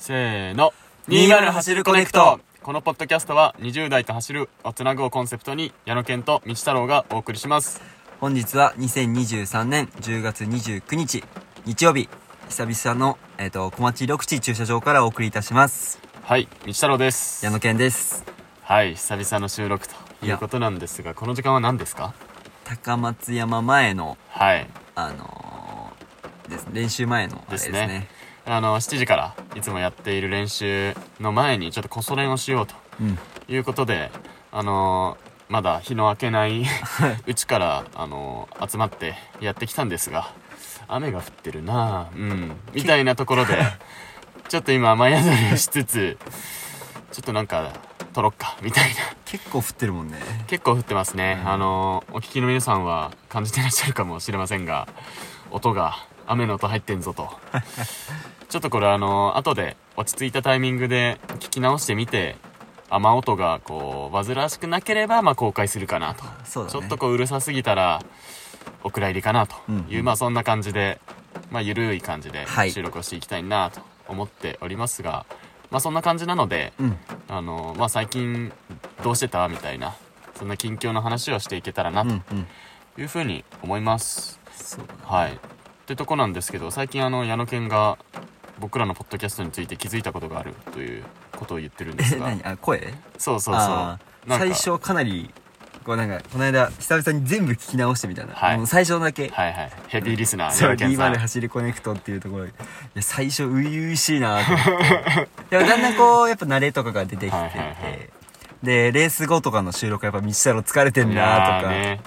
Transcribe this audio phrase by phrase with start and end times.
[0.00, 0.72] せーの。
[1.08, 2.40] 20走るコネクト。
[2.62, 7.82] このポッドキャストは20代と走るをつなぐをコンセプトに矢野健と道太郎がお送りします。
[8.18, 11.22] 本日は2023年10月29日
[11.66, 12.08] 日曜日。
[12.48, 16.00] 久々の、えっと小町緑地駐車場からお送りいたします。
[16.22, 17.44] はい道太郎です。
[17.44, 18.24] 矢野健です。
[18.62, 19.94] はい久々の収録と
[20.24, 22.14] いうことなんですがこの時間は何ですか？
[22.64, 24.66] 高松山前のはい。
[24.94, 26.66] あのーです。
[26.72, 28.08] 練習前のあれですね
[28.46, 33.18] あの7時からいつもやっている練習の前にちょっとこそ練をしようとうん。
[33.48, 34.10] いうことで
[34.52, 36.64] あのーまだ日の明けない
[37.26, 40.32] うちから、あのー集まってやってきたんですが
[40.86, 42.16] 雨が降ってるなあ。
[42.16, 42.52] うん。
[42.72, 43.54] みたいなところで
[44.48, 46.18] ちょっと今雨宿りをしつつ
[47.10, 47.72] ちょっとなんか
[48.12, 48.96] 撮ろっかみたいな。
[49.24, 50.18] 結構降ってるもんね。
[50.46, 54.86] 結構降ってますね、うんあのーお聞きの皆さんは感じてらっしゃるかもしれませんが
[55.50, 55.96] 音が
[56.26, 57.28] 雨の音入ってんぞと。
[58.48, 62.36] ちょっとこれあのー後で落ち着いたタイミングで聞き直してみて
[62.88, 66.80] 雨音がこう煩わしくなければまあ公開するかなと、そうだね。
[66.80, 68.02] ちょっとこううるさすぎたら
[68.82, 69.54] お蔵入りかなと。
[69.88, 71.00] いう、うんまあそんな感じで
[71.50, 72.70] まあゆるい感じではい。
[72.72, 75.24] 収録をしていきたいなと思っておりますが、
[75.70, 76.96] まあそんな感じなので、うん。
[77.28, 78.52] あのまあ最近
[79.04, 79.94] どうしてたみたいな
[80.34, 82.46] そんな近況の話をしていけたらなとうんうん。
[82.98, 85.00] いうふうに思います、そうだね。
[85.04, 85.38] はい
[85.90, 87.98] ってとこなんですけど最近あの矢野健が
[88.60, 91.02] 僕らのポッドキャストについて気づいたことがあるという
[91.32, 92.26] ことを言ってるんですえが。
[92.30, 92.42] 何？
[92.44, 92.94] あ声？
[93.18, 93.98] そうそうそう。
[94.28, 95.32] 最初かなり
[95.82, 98.66] こうなんかこの間久々に全部聞き直してみたいな、はい。
[98.68, 99.72] 最初だけ、はいはい。
[99.88, 101.12] ヘビーリスナーそう矢野健さん。
[101.12, 102.44] D 走りコネクトっていうところ。
[102.44, 102.54] でい
[102.94, 105.28] や最初初々しいなと思って。
[105.50, 108.10] でもだんだんこうやっぱ慣れとかが出てきてて、はいはいはい
[108.62, 111.98] でレース後とかの収録やっぱ道太郎疲れてんなとか、ね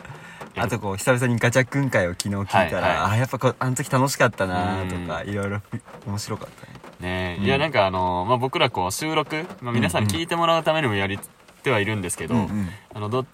[0.55, 3.11] あとこう久々にガチャくん会を昨日聞いたら、はいはい。
[3.13, 5.61] あやっぱこうあの時楽しかったなとかういろいろ
[6.05, 6.73] 面白かったね。
[6.99, 7.05] うん。
[7.05, 11.19] ねいやなんかあの、まあ、僕らこう収録、まあ、皆さんに聞いてもらうためにもやり
[11.63, 12.69] てはいるんですけど、うんうん。
[12.93, 13.25] あのど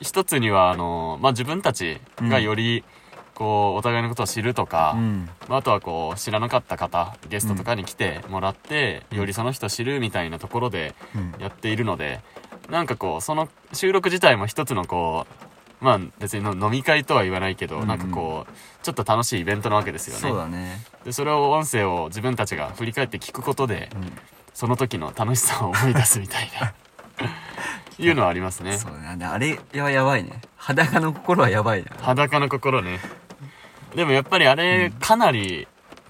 [0.00, 2.84] 一つにはあの、まあ、自分たちがより
[3.34, 5.28] こうお互いのことを知るとか、うん。
[5.48, 11.34] まあ、あとはこう知らなかった方ゲストとかに来てもらって、よりその人を知るみたいなところでうん。
[11.40, 12.20] やっているので
[12.70, 15.47] なんかこうその収録自体も一つのこう
[15.80, 17.88] まあ別にの飲み会とは言わないけど、うんうん。
[17.88, 18.52] なんかこう
[18.84, 20.20] ちょっと楽しいイベントなわけですよね。
[20.20, 24.12] そうだね、でそれを音声を自分たちが振り返って聞くことでうん。
[24.54, 26.74] その時の楽しさを思い出すみたいな。
[28.00, 28.78] いうのはありますね。
[28.78, 30.40] そうあれはやばいね。
[30.56, 31.90] 裸の心はやばいな。
[32.00, 33.00] 裸の心ね。
[33.94, 35.66] でもやっぱりあれかなり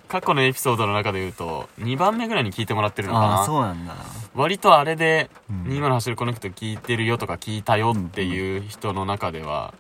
[0.09, 3.95] 過去のエピソードの中で言うと2番目ぐらいに聞いてもらってるのかああなそうなんだ
[4.39, 9.75] 割とあれでうん「今の走るコネクト聞いてるよ」とか聞いたよっていう人の中では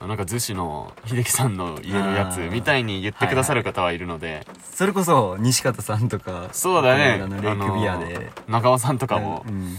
[0.00, 4.46] なんか逗子の秀樹さんの家のやつみたいに言ってくださる方はいるので。
[4.62, 7.20] それこそ西方さんとかそうだね。
[7.22, 9.76] あのレイクビアで、中尾さんとかもうん。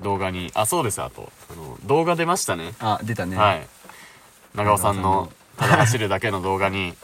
[0.00, 1.32] 動画にあそうですあと。
[1.50, 2.72] あの動画出ましたね。
[2.78, 3.66] あ出たね、はい。
[4.54, 6.94] 長尾さんのただ走るだけの動画に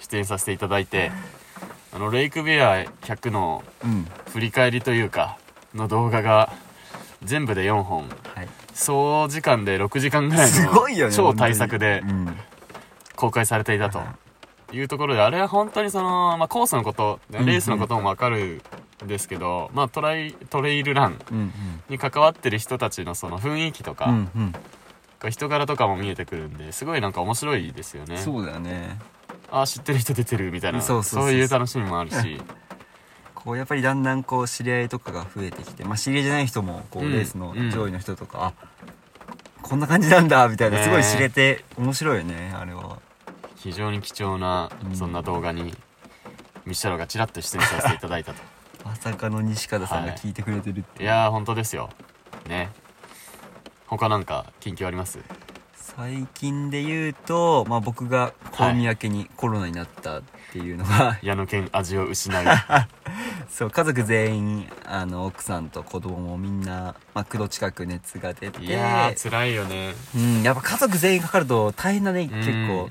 [0.00, 1.12] 出演させていただいて
[1.94, 4.08] あのレイクビア100のうん。
[4.32, 5.38] 振り返りというか
[5.78, 6.52] の動画が
[7.22, 8.08] 全部で4本。
[8.34, 8.48] はい。
[8.74, 12.36] 総時間で6時間ぐらいの超大作でうん。
[13.16, 14.00] 公開されていたと。
[14.70, 18.60] いうところであれは本当にその、まあ、コースのことレースのことも分かる
[19.02, 21.52] んですけど、まあ、トライトレイルランうん
[21.88, 24.12] に関わってる人たちのその雰囲気とか、
[25.30, 28.18] 人柄とかも見えてくるんですごいなんか面白いですよね。
[28.18, 28.98] そうだよね。
[29.50, 32.38] あ知ってる人出てるみたいなそういう楽しみもあるし
[33.48, 37.70] こうやっぱりだんだんこう知り合いとかが増えてきてまあ知り合いじゃない人もこううんレースのうん。
[37.70, 38.66] 上位の人とか、あ
[39.62, 42.98] こんな感じなんだみたいなねすごい知れて面白いよねあれは。
[43.56, 44.94] 非常に貴重なうん。
[44.94, 45.74] そんな動画に
[46.66, 48.42] ミシャロがちらっと出演させていただいたと。
[48.84, 50.98] まさかの西方さんが聞いてくれてるって。
[50.98, 51.00] い。
[51.00, 51.88] う、いやー本当ですよ。
[52.46, 52.68] ね。
[53.86, 55.20] 他なんか近況あります？
[55.98, 60.22] 最近で言うと、まあ、僕が香味明けにコロナになったっ
[60.52, 62.44] ていうのが、矢野犬味を失う。
[63.50, 68.64] そう家族全員あの奥さんと子供もみんな、まあ、9度近く熱が出て。
[68.64, 69.96] いやー辛いよね。
[70.14, 72.90] うん、やっぱ家族全員かかると大変だね結構。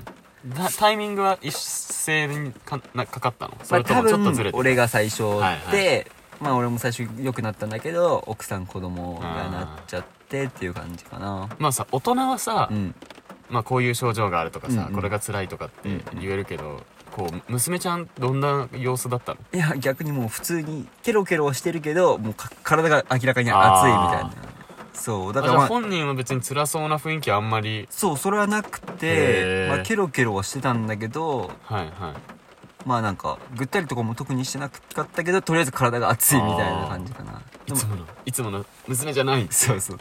[0.78, 3.56] タイミングは一斉にかなかかったの？
[3.62, 11.48] それともちょっとずれてた分俺が最初で、はいまあ俺も最初良くなったんだけど奥さん子供がなっちゃってっていう感じかな。
[11.58, 12.94] まあさ大人はさ、うん。
[13.50, 14.94] まあ、こういう症状があるとかさ、うんうん。
[14.94, 16.82] これが辛いとかってうん言えるけど、
[17.12, 19.38] こう娘ちゃんどんな様子だったの？
[19.54, 24.32] いや逆にもう普通にケロケロはしてるけどもうか体が明らかに熱いみたいな。
[24.92, 27.86] そうだからまあ本人は別に辛そうな雰囲気あんまり？
[27.88, 32.37] そうそれはなくてまあ、ケロケロはしてたんだけどはいはい
[32.88, 37.42] まあなんかぐったりとかも特にしてなかったけどとりあえず体が熱いみたいな感じかな。
[37.66, 39.98] いつものいつもの娘じゃないそうそう。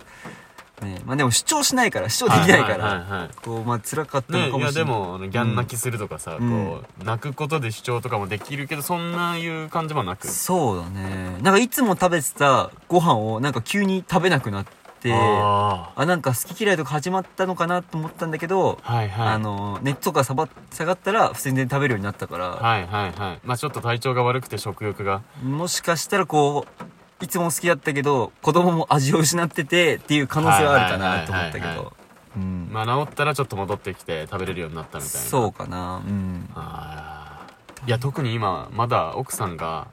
[0.86, 3.30] ねまあでも主張しないから主張できないから、はいはいはいはい。
[3.44, 6.50] こうまあ辛かったのね、いやかもしれない、でもあのギャン泣きするとかさ、うん。
[6.50, 10.28] こう泣くことで主張とかもできるけどそんないう感じもなく。
[10.30, 11.40] そうだね。
[11.42, 14.72] なんかいつも食べてたご飯をなんか急に食べなくなって
[15.06, 19.28] ああなんか好き嫌いとか始まったのかなと思ったんだけど、あはいはい。
[19.30, 23.40] あの熱とか下が下がったら普通に食べるようになったから、はいはいはい。
[23.44, 25.22] まあちょっと体調が悪くて食欲が。
[25.44, 31.94] もしかしたらこういつも好きだったけど子供も味を失っててっていう可能性はあるかなと思ったけど。
[32.36, 32.70] うん。
[32.72, 35.28] まあ治ったらちょっと戻ってきて食べれるようになったみたいな。
[35.28, 35.98] そうかな。
[35.98, 36.50] うん。
[36.56, 37.88] あー。
[37.88, 39.88] いや特に今まだ奥さんが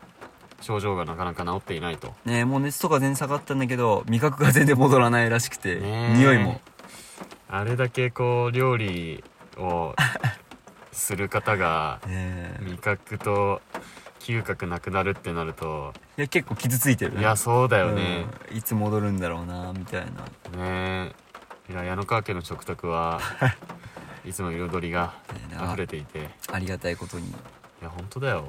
[0.64, 2.14] 症状がなかなか治っていないと。
[2.24, 6.60] ねもう熱とか全然下がったんだけど味覚が全然戻らないらしくて、匂いも。
[7.48, 9.22] あれだけこう料理
[9.56, 9.94] を
[10.92, 13.60] する方がね味覚と
[14.20, 18.56] 嗅覚なくなるってなるといや結構傷ついてるいやそうだよね、うん。
[18.56, 20.58] いつ戻るんだろうなみたいな。
[20.58, 21.12] ね
[21.68, 21.72] え。
[21.72, 23.20] いや矢野川家の食卓は
[24.26, 25.12] いつも彩りが
[25.68, 26.18] 溢れていて。
[26.18, 26.22] い
[26.52, 27.34] ありがたいことに。
[27.84, 28.44] や本当だよ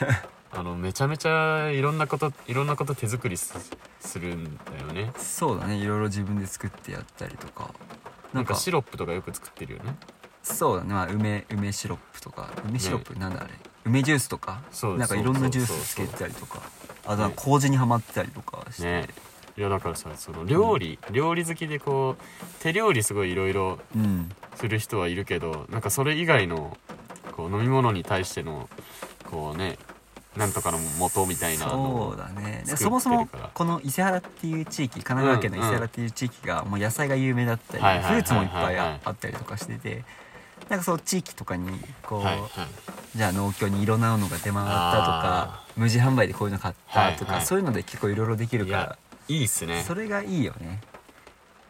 [0.52, 3.54] あのめちゃめちゃいろんなこといろんなこと手作りす
[4.00, 5.12] するんだよね。
[5.16, 5.76] そうだね。
[5.76, 7.72] いろいろ自分で作ってやったりとか。
[8.32, 9.96] なんかシロップとかよく作ってるよね。
[10.42, 12.50] そうだね、まあ、梅梅シロップとか。
[12.68, 13.50] 梅シロップ、なんだあれ。
[13.84, 14.62] 梅ジュースとか？
[14.70, 16.60] そうなんかいろんなジュースつけてたりとか。
[17.06, 19.08] あとは麹にはまってたりとかして、ね。
[19.56, 24.30] いやだからさその料理、料理好きでこう手料理すごいいろいろうん。
[24.56, 26.76] する人はいるけどなんかそれ以外の
[27.32, 28.68] こう飲み物に対しての
[29.30, 29.78] こうね
[30.36, 32.62] なんとかの元みたいなのそうだね。
[32.64, 40.04] そもそもこの伊勢原っていう地域神奈川県の伊勢原っていう地域がもう野菜が有名だったり、フルーツもいっぱいああったりとかしてて
[40.68, 41.68] なんかそう地域とかに
[42.02, 42.50] こう、はいはい
[43.16, 47.46] じゃあ農協にいろんなのが出回ったとか無人販売でこういうの買ったとか、はいはい。
[47.46, 49.78] そういうので結構いろいろできるかいやいいっすね。
[49.78, 50.80] らそれがいいよね。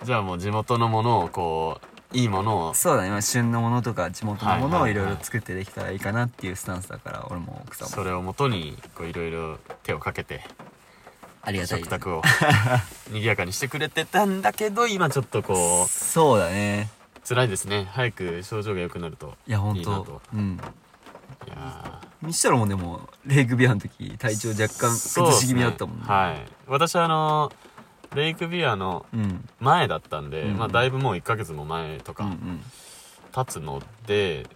[0.05, 2.75] じゃあもう地元のものをこういいものを。
[2.75, 10.45] そうだね、まあ、旬のものとか地元のものをはいろいろ作ってできたらいいかなっていうスタンスだから俺も奥さんもそれをもとにこういろいろ手をかけて
[11.43, 12.23] ありがたい食卓を
[13.09, 16.91] 賑やかにしてくれてたんだけど今ちょっとこうそうだね。
[17.27, 17.87] 辛いですね。
[17.93, 20.21] 早く症状が良くなるといや本当。
[20.35, 20.61] うん。
[21.47, 26.05] いやにしたらもうでもレイクビアの時体調若干ー崩し気味だったもんね。
[26.07, 26.53] はい。
[26.67, 27.51] 私あの
[28.15, 29.49] レイクビアのうん。
[29.61, 32.61] 前だったんで、うんまあだいぶもう1ヶ月も前とかうんうん。
[33.33, 34.47] 経つので、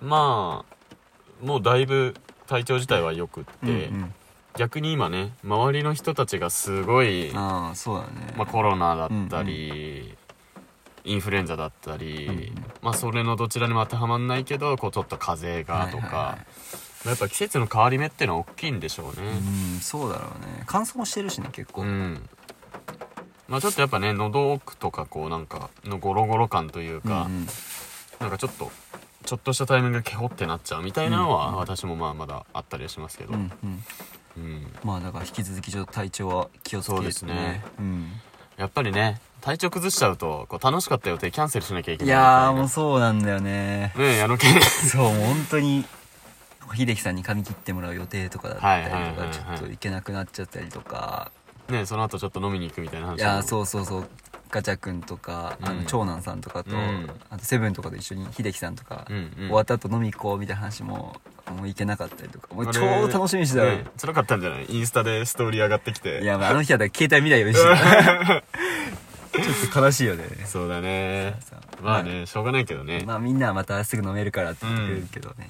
[0.00, 2.14] まあもうだいぶ
[2.46, 3.74] 体調自体は良くって、うんう
[4.04, 4.14] ん。
[4.56, 8.34] 逆に今ね周りの人たちがすごい、ああそうだね。
[8.36, 10.14] まあ、コロナだったり、
[11.04, 12.54] インフルエンザだったり、うんうん。
[12.82, 16.38] まあそれのどちらにも当てはまんないけどこうちょっと風邪がとか、はいはいは
[17.04, 17.08] い。
[17.08, 19.28] やっぱ季節の変わり目ってのは大きいんでしょうね。
[19.74, 20.62] うんそうだろうね。
[20.66, 21.82] 乾燥もしてるしね結構。
[21.82, 22.28] うん、
[23.48, 27.46] まあちょっとやっぱね喉奥とかこうなんかのゴロゴロ感というか、うんうん。
[28.20, 28.70] なんかちょっと
[29.24, 33.82] ちょっとしたタイミングでケホってなっちゃうみたいなのは、私もまあまだあったりはしますけど、うんうん。
[34.36, 34.66] うん。
[34.84, 37.64] まあだから引き続きちょっと体調は気をつけてそうですね。
[37.78, 38.12] うん。
[38.56, 43.92] やっぱりね体調崩しちゃうとこう楽しかった予定キャンセルしなきゃいけいないやーもうみそうなんだよね。
[43.96, 45.84] ねえ矢野家そうもう本当に
[46.76, 51.32] 秀樹さんに髪切ってもらう予定とかだったりとはいはいちょっと行けなくなっちゃったりとか
[51.68, 54.08] ねその後ちょっと飲みに行くみたいな話いやそうそうそう。
[54.50, 55.78] ガチャ君とか、あうん。
[55.78, 57.10] の長男さんとかと、うん。
[57.30, 59.34] あとセブンとかと一緒に秀樹さんとか、うんうん。
[59.46, 61.16] 終わった後飲み行こうみたいな話も
[61.56, 62.54] もう行けなかったりとか。
[62.54, 64.66] もう超楽しみにしてたのね辛かったんじゃない？
[64.68, 66.22] インスタでストーリー上がってきて。
[66.22, 68.42] いやまああの日は携帯見ないようにしてた。
[69.32, 70.24] ちょっと悲しいよね。
[70.44, 71.34] そうだね。
[71.82, 75.48] まあねしょうがないけどね、まあみんなはまたすぐ飲めるからって言ってくれるけどね、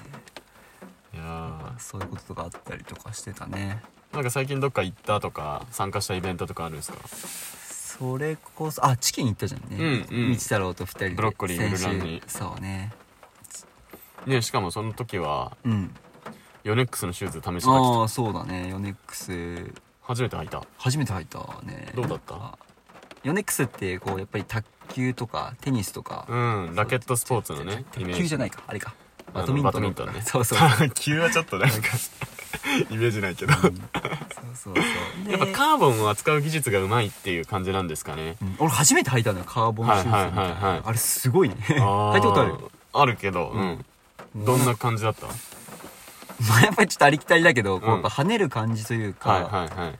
[1.13, 1.79] いやー。
[1.79, 3.81] そういうこととかあったりとかしてたね
[4.13, 6.97] なんか最近どっか行ったとか参加したイベントとかあるんですか？
[7.97, 9.77] それこそあチキン行ったじゃんね。
[9.77, 10.33] うんうん。
[10.33, 11.09] 道太郎と二人で。
[11.11, 12.21] ブロッコリーグルランに。
[12.27, 12.91] そうね。
[14.25, 15.93] ねしかもその時はうん。
[16.63, 17.71] ヨネックスのシューズ試してきた。
[17.71, 18.69] ああそうだね。
[18.69, 19.73] ヨネックス。
[20.01, 20.61] 初めて履いた。
[20.77, 21.91] 初めて入ったね。
[21.95, 22.35] どうだった？
[22.35, 22.57] あ
[23.23, 26.35] ヨネックスってこうやっぱり卓球とかテニスとか、う
[26.71, 28.93] んラケットスポーツのね卓球じゃないかあれか。
[29.33, 30.59] あのバドミントンバドミントンね そうそう。
[30.77, 31.75] 卓球はちょっとなんか
[32.89, 33.53] イメージないけど。
[33.53, 33.73] そうそう
[34.55, 35.31] そう。
[35.31, 38.35] やっぱでカーボンを扱う技術がうまいっていう感じなんですかね。
[38.41, 38.55] うん。
[38.59, 40.81] 俺初めて履いたのよカーボンシューズみたいな、はいはいはいはい。
[40.85, 41.55] あれすごいね。
[41.67, 41.73] 履
[42.19, 42.55] いたことある？
[42.93, 43.85] あるけどうん。
[44.45, 45.27] どんな感じだった？
[45.27, 49.99] まあやっぱりちょっとありきたりだけど、こううんやっぱ跳ねる感じというか、はいはいはい。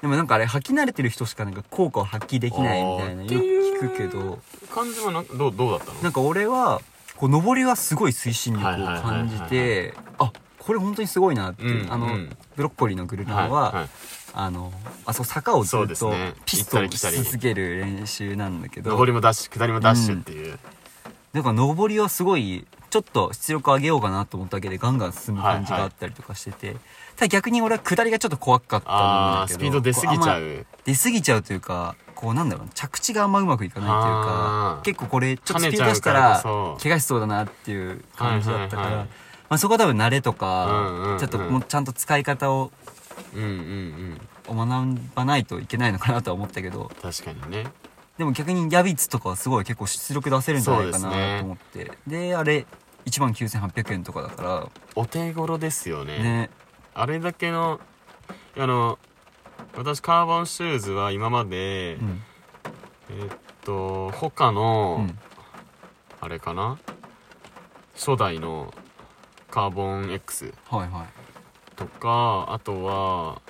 [0.00, 4.38] でもなんかあれ履き慣れてる人しかなんか効果を発揮できないみたいなよく聞くけど。
[4.72, 6.00] 感じはなどうどうだったの？
[6.02, 6.80] なんか俺は
[7.16, 10.32] こう上りはすごい推進力を感じてあ
[10.64, 11.86] これ本当にすごいなって、う。
[11.86, 12.36] んあの、うん。
[12.56, 13.88] ブロッコリーのグルナーは、いはい。
[14.36, 14.72] あの
[15.06, 16.12] あそこ坂をずっと
[16.44, 18.96] ピストンし続ける練習なんだけど。
[18.96, 20.58] 上りもダッシュ下りもダッシュっていう、
[21.32, 26.74] なんか上りはすごいちょっと出力上げようかなと思っただけでガンガン進む感じがあったりとかしてて、
[27.14, 29.58] ただ逆に俺は下りがちょっと怖かったんあだけど。
[29.58, 30.66] あスピード出過ぎちゃこう。
[30.84, 36.42] 出過ぎちゃうというかこうなんだろうな着地があんまうまくいかないというか結構これちょっとスピード出したら
[36.82, 42.72] 怪我しそうだなっていう感じだったから、はいはいはいまあ、そこは多分慣れとかちょっともうちゃんと使い方を
[43.34, 44.56] うんうんうん。
[44.56, 46.90] 学ばないといけないのかなとは思ったけど。
[47.00, 47.66] 確かにね。
[48.18, 51.90] でも逆にヤビツとかはすごい結構出力出せるんじゃないかなと思って。
[52.06, 52.66] で,、あれ
[53.06, 56.18] 1万9800円とかだかお手頃ですよね。
[56.18, 56.50] らね。
[56.94, 57.80] あれだけの
[58.56, 58.98] あの
[59.76, 62.22] 私カーボンシューズは今まで、うん。
[63.10, 65.18] えーっと他の、うん。
[66.20, 66.78] あれかな？
[67.94, 68.72] 初代の
[69.54, 71.76] カーボン X はいはい。
[71.76, 73.40] とかあとは、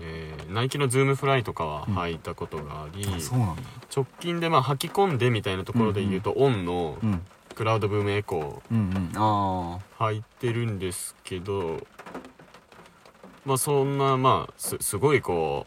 [0.00, 3.62] えーナイキのズームフライとかは履いたことがあり、あそうなんだ。
[3.94, 7.22] 直近でまあ履き込んでみたいなところで言うと、オンのうん。
[7.54, 9.12] クラウドブームエコーうんうん。
[9.16, 10.12] ああー。
[10.14, 11.78] 履いてるんですけど
[13.44, 15.66] まあそんなまあすすごいこ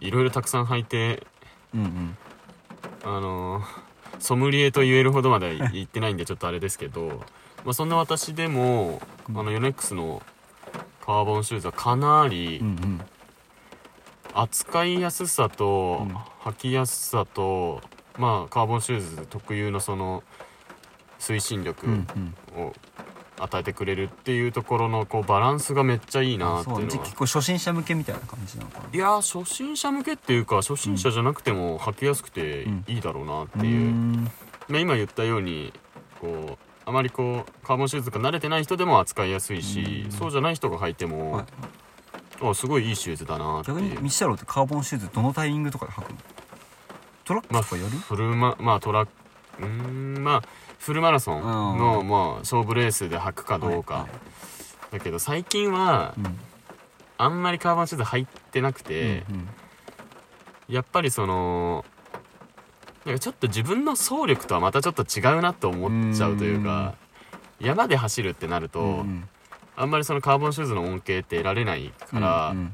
[0.00, 1.26] ういろいろたくさん履いて
[1.74, 2.16] うんうん。
[3.04, 3.60] あの
[4.18, 7.22] ソムリエと言えるほどまでは言ってないんでちょっとあれですけど、
[7.64, 9.38] まあ、そんな私でも、うん。
[9.38, 10.22] あのヨネックスの
[11.04, 12.62] カーボンシューズはかなり
[14.32, 16.16] 扱いやすさとうん。
[16.44, 17.80] 履きやすさと、
[18.18, 20.22] まあカーボンシューズ特有のその
[21.18, 21.86] 推進力
[22.54, 22.74] を
[23.38, 28.84] 与えてくれるっていうところのこうバランスがめっちゃいいなあっていうのは結構初心者向けみたいな感じなのかな。
[28.92, 34.30] いやー初心者向けっていうか初心者じゃなくても履きやすくてうんいいだろうなってういう、ーん。
[34.68, 35.72] まあ、今言ったように
[36.20, 40.12] こうあまりこうカーボンシューズが慣れてない人でも扱いやすいし、うん。
[40.12, 41.44] そうじゃない人が履いても、はい
[42.42, 46.18] あすごいいいシューズだなって逆に道太郎ってカーボンシューズどのタイミングとかで履くの？
[47.24, 49.12] トラックまあとかやる、フルマまあトラック
[49.60, 50.42] うーんまあ
[50.78, 52.08] フルマラソンの、うん。
[52.08, 54.10] まあ、勝負レースで履くかどうか、はいはい。
[54.92, 56.38] だけど最近はうん
[57.16, 59.48] あんまりカーボンシューズ履いてなくて、うん
[60.66, 61.84] やっぱりその
[63.04, 66.94] なんかちょっと自分の走力とはまたちょっと違うなと思っちゃうというか
[67.60, 69.28] 山で走るってなると、うんうん。
[69.76, 72.72] あんまりそのカーボンシューズの恩恵って得られないから、うんうん。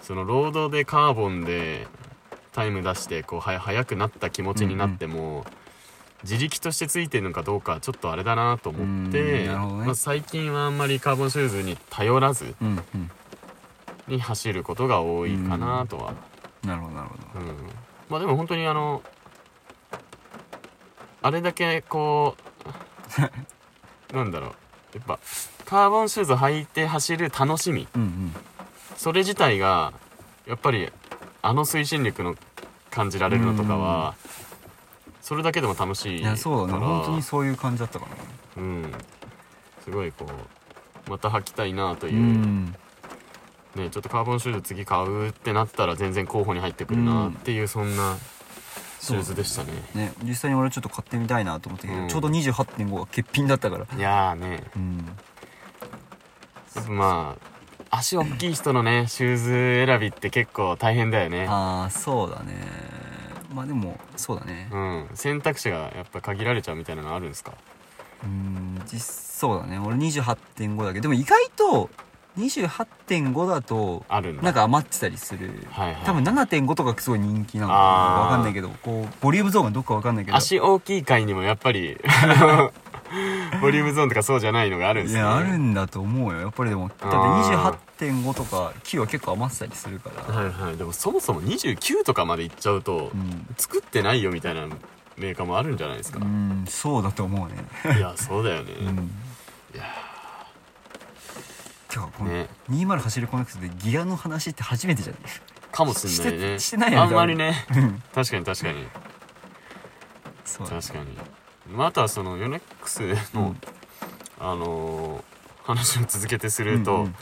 [0.00, 1.86] そのロードでカーボンで
[2.52, 5.44] タイム出してこうは速くなった気持ちになっても、
[6.22, 9.48] 自力としてついてるのかどうかちょっとあれだなと思って、ね。
[9.48, 13.10] まあ、最近はあんまりカーボンシューズに頼らずうんうん。
[14.08, 16.14] に走ることが多いかなとは、
[16.64, 17.40] なるほどなるほど。
[17.40, 17.56] うん。
[18.08, 19.02] まあでも本当にあの
[21.22, 22.36] あれだけこ
[24.12, 24.50] う なんだろう。
[24.94, 25.18] やっぱ
[25.64, 27.86] カーボンシューズ履いて走る楽しみ。
[27.94, 28.34] うんうん。
[28.96, 29.92] それ自体が
[30.46, 30.90] やっぱり
[31.42, 32.36] あの推進力の
[32.90, 34.14] 感じられるのとかは
[35.30, 38.06] それだけでも楽しいいやそうだね本当にそういう感じだったか
[38.56, 38.62] な。
[38.64, 38.92] うん。
[39.84, 42.14] すごいこうまた履きたいなという。
[42.16, 42.74] う、ん。
[43.76, 48.18] ね、ちょっとカーボンシューズ次買うってなったら全然候補に入ってくるなっていうそんな
[48.98, 49.70] シューズでしたね。
[49.94, 52.08] ね実際に俺ちょっと買ってみたいなと思ったけど、うん。
[52.08, 53.86] ちょうど28.5が欠品だったから。
[53.96, 54.64] いやーね。
[54.74, 54.96] うん。
[56.74, 57.36] やっぱま
[57.88, 61.46] あ足大きい人のねシューズ選びって結構大変だよね。
[61.48, 62.99] ああそうだね
[63.52, 64.68] まあでもそうだね。
[64.72, 65.08] うん。
[65.14, 67.52] 選択肢がやっぱ限られちゃうみたいなのあるんですか？
[68.22, 69.78] うん実そうだね。
[69.78, 71.90] 俺28.5だけどでも意外と
[72.38, 74.04] 28.5だと
[74.42, 75.66] なんか余ってたりする。
[75.70, 76.02] はいはい。
[76.04, 78.24] 多分7.5とかすごい人気なのかなあー。
[78.24, 80.36] わかんないけどこうボリュームゾーンがどっかわかんないけど。
[80.36, 81.98] 足大きい回にもやっぱり
[83.60, 85.20] ボリュームゾーンとかそうじゃないのがあるんですね。
[85.20, 86.40] いやあるんだと思うよ。
[86.40, 90.22] やっぱりでも多分あ28.5とか9は結構余ってたりするから。
[90.34, 90.76] はいはい。
[90.76, 93.46] でもそもそも29とかまでいっちゃうと、うん。
[93.56, 94.66] 作ってないよみたいな
[95.16, 97.98] メーカーもあるんじゃないですか、うんそうだと思うね。
[97.98, 98.86] いやそうだよね、うん。
[99.74, 99.84] いや
[101.88, 102.48] てかこのね。
[102.70, 105.22] 20走りコネクトでギアの話って初めてじゃない？
[105.72, 106.38] かもしんないね。
[106.38, 107.02] してしてないよね。
[107.06, 107.66] あんまりね。
[107.74, 108.02] うん。
[108.14, 108.86] 確かに確かに。
[110.44, 111.16] そうだ確かに、
[111.72, 113.00] まあ、あとはそのヨネックス
[113.34, 113.56] の、うん。
[114.38, 115.22] あのー
[115.62, 117.14] 話を続けてすると、うんうん。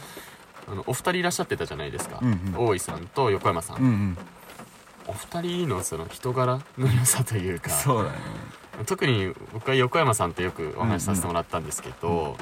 [0.68, 2.66] あのお二人いらっしゃってたじゃないですか、うんうん。
[2.68, 4.18] 大井さんと横山さん、うんうん。
[5.06, 8.18] お二人のその人柄の良さというかそうだね。
[8.86, 12.36] 特に僕は横山さんとよくお話しさせてもらったんですけど、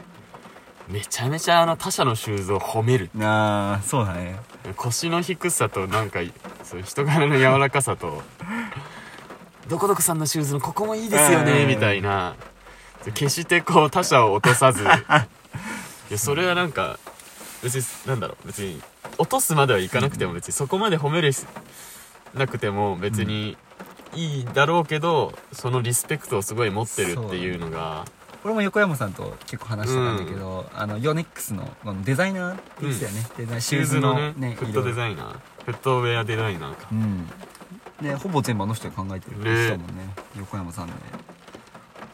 [0.89, 4.37] めちゃめちゃあの他社のシューズを褒めるああそうだね。
[4.77, 6.21] 腰の低さとなんか
[6.63, 8.23] そういう人柄の柔らかさと
[9.69, 11.63] どこどこさんのシューズのここもいいですよね。
[11.63, 12.35] うんみたいな。
[13.15, 14.85] 決してこう他者を落とさず。
[14.85, 14.87] い
[16.11, 16.99] やそれはなんか
[17.63, 18.47] 別になんだろう。
[18.47, 18.81] 別に
[19.19, 21.45] 落とすまではいかなくても別にそこまで褒めるし
[22.35, 23.57] なくても別に
[24.15, 28.05] いいだろうけどそのリスペクトをすごい持ってるっていうのが。
[28.45, 31.69] 俺も横山さんと結構話してたんだけど、あのヨネックスの
[32.05, 35.35] デザイナーって言ってたよね、デザインシューズのねフットデザイナー。
[35.65, 36.87] フットウェアデザイナーか。
[36.93, 37.29] うん
[38.01, 40.11] でほぼ全部あの人が考えてるって言ってたもんね。
[40.39, 40.93] 横山さんで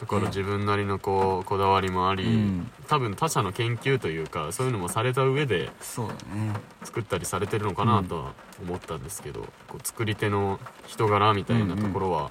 [0.01, 2.71] だから自分なりのこうこだわりもあり、うん。
[2.89, 6.53] 多分他者の研究というかそういうのもされた上でそうだね。
[6.83, 12.31] 作ったりされてるのかなとは思ったんですけど、こう作り手の人柄みたいなところは、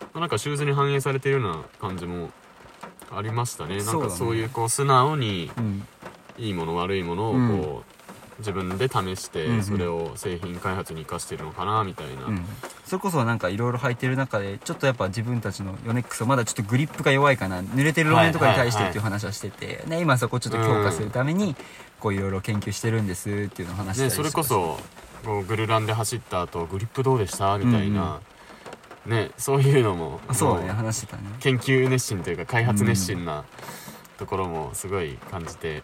[0.00, 2.30] まあなんかシューズに反映されてるような感じも
[3.10, 3.82] ありましたね。
[3.82, 5.86] なんかそういうこう素直にうん。
[6.38, 7.99] いいもの悪いものをこう、
[8.40, 9.62] 自分で試して、うんうん。
[9.62, 12.44] それを製品開発に生かしてるのかなみたいな、うん。
[12.84, 21.54] それこそなんかいろいろ履いてる中でちょっとやっぱ自分たちのヨネックスはまだちょっとグリップが弱いかな濡れてる路面とかに対してっていう話はしてて、ね、今そこちょっと強化するために
[22.00, 24.78] こういろいろ研究してるんですっていうのを話してそれこそ
[25.24, 27.58] こうグルランで走った後グリップどうでした？
[27.58, 28.20] みたいな、
[29.06, 31.22] ね、そういうのもそうだね話してたね。
[31.40, 33.44] 研究熱心というか開発熱心な
[34.18, 35.82] ところもすごい感じて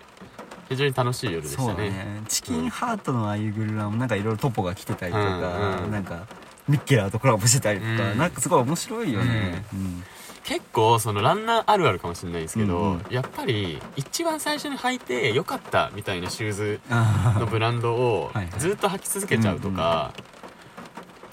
[0.68, 1.90] 非常に楽しい夜でしたね。
[1.90, 2.22] ね。
[2.28, 6.26] チキンハートのああいうグルランもなんかいろいろトポが来てたりとか、うんうんなんか
[6.68, 10.02] ミッケラーとコラボしてたりとか、うんなんかすごい面白いよね、うん。
[10.42, 13.04] 結構そのランナーあるあるかもしれないですけど、うんうん。
[13.08, 20.12] やっぱり一番最初に履いてよかったみたいなシューズあのブランドをずっと履き続けちゃうとか、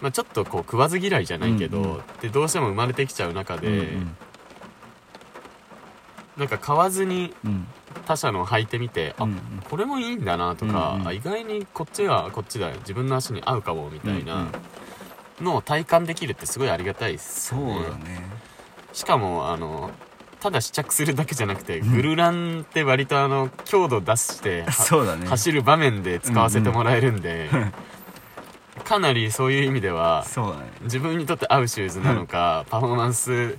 [0.01, 2.01] まあ、ちょっとこう食わず嫌いじゃないけど、うんうん。
[2.21, 4.15] でどうしても生まれてきちゃう中ーで、うん
[6.35, 9.37] なんか買わずにうんうん他社の履いてみて、うんうん。
[9.63, 11.07] あこれもいいんだなとか、うんうん。
[11.07, 14.51] あ意外にこっちはこっちだ自分の足に合うかもみたいうんうなん。
[15.41, 18.21] のを体感できるってすごいありがたいですそうよねだね。
[18.93, 19.89] しかもあの
[20.39, 24.63] ただ試着するだけじゃなくて、うんグルランって割とあの強度出して
[25.17, 25.27] ね。
[25.27, 27.73] 走る場面で使わせてもらえるんで、うん。
[28.83, 30.43] かなりそういう意味ではね。
[30.83, 33.57] 自分にとって合うシューズなのか、パフォーマンス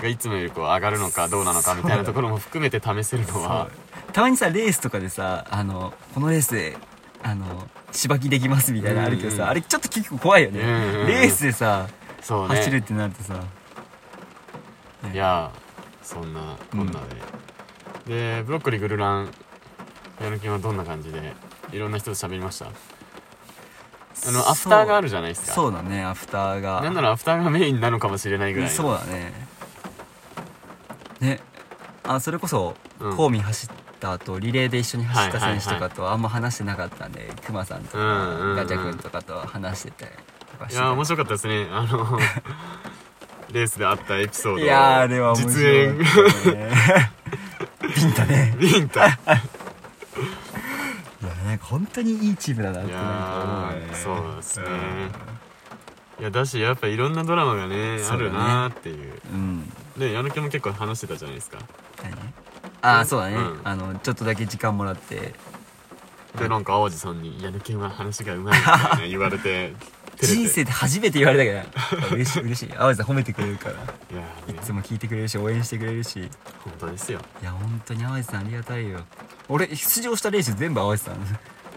[0.00, 3.68] がいつもよりこう上がるのかどうなのかみたいなところも含めて試せるのは。
[4.12, 6.76] たまにさレースとかでさあのこのレースで
[7.22, 9.42] あの芝木できますみたいなのあるけどさ、うん。
[9.42, 11.06] うんあれちょっと結構怖いよね、うんうんうん。
[11.06, 11.94] レースでさね。
[12.28, 13.42] 走るってなるとさ。
[15.12, 15.50] いや
[16.02, 17.00] そんなこんな
[18.06, 19.30] で、でブロッコリーグルラン
[20.20, 21.34] やる気はどんな感じで
[21.72, 22.66] いろんな人と喋りました？
[22.66, 25.52] あのアフターがあるじゃないですか。
[25.52, 26.80] そうだねアフターが。
[26.80, 28.74] なんならアフターがメインなのかもしれないぐらいの。
[28.74, 29.32] そうだね
[31.26, 31.40] ね。
[32.04, 33.16] あそれこそうん。
[33.16, 38.56] コーミ走った後リレーで一緒に走った選手とかとはあんま話してなかったんでクマさんとか、うんうんうん。
[38.56, 40.04] ガチャ君とかと話してて
[40.52, 41.66] とかしていや面白かったですね。
[41.70, 42.18] あの
[43.52, 44.62] レースであったエピソード。
[44.62, 45.98] をいやーあれは面白い、実演。
[45.98, 46.04] ね、
[47.94, 48.56] ビンタね。
[48.58, 49.06] ビンタ。
[49.06, 49.10] い
[51.22, 53.94] いやなんか本当にいいチームだなってなんか思うよね。
[53.94, 54.66] そうですね。
[56.18, 58.18] いやだしやっぱいろんなドラマがねね。
[58.18, 59.20] るなーっていう。
[59.32, 61.58] うんで矢野家も結構話してたじゃないですか。
[62.02, 62.12] 何？
[62.82, 63.60] ああそうだね、うん。
[63.64, 65.34] あのちょっとだけ時間もらって。
[66.38, 69.72] でなんか淡路さんに「矢野家は話がうまい」みたいな言われて
[70.20, 72.68] 人生で初めて言われたけど嬉しい嬉しい。
[72.68, 73.72] 淡路さん褒めてくれるから。
[73.72, 74.58] いやーね。
[74.58, 76.20] いつも聞いてくれるし応援してくれるし。
[76.20, 76.30] い
[76.62, 77.20] 本当ですよ。
[77.42, 79.00] や本当に淡路さんありがたいよ。
[79.48, 81.16] 俺出場したレース全部淡路さん。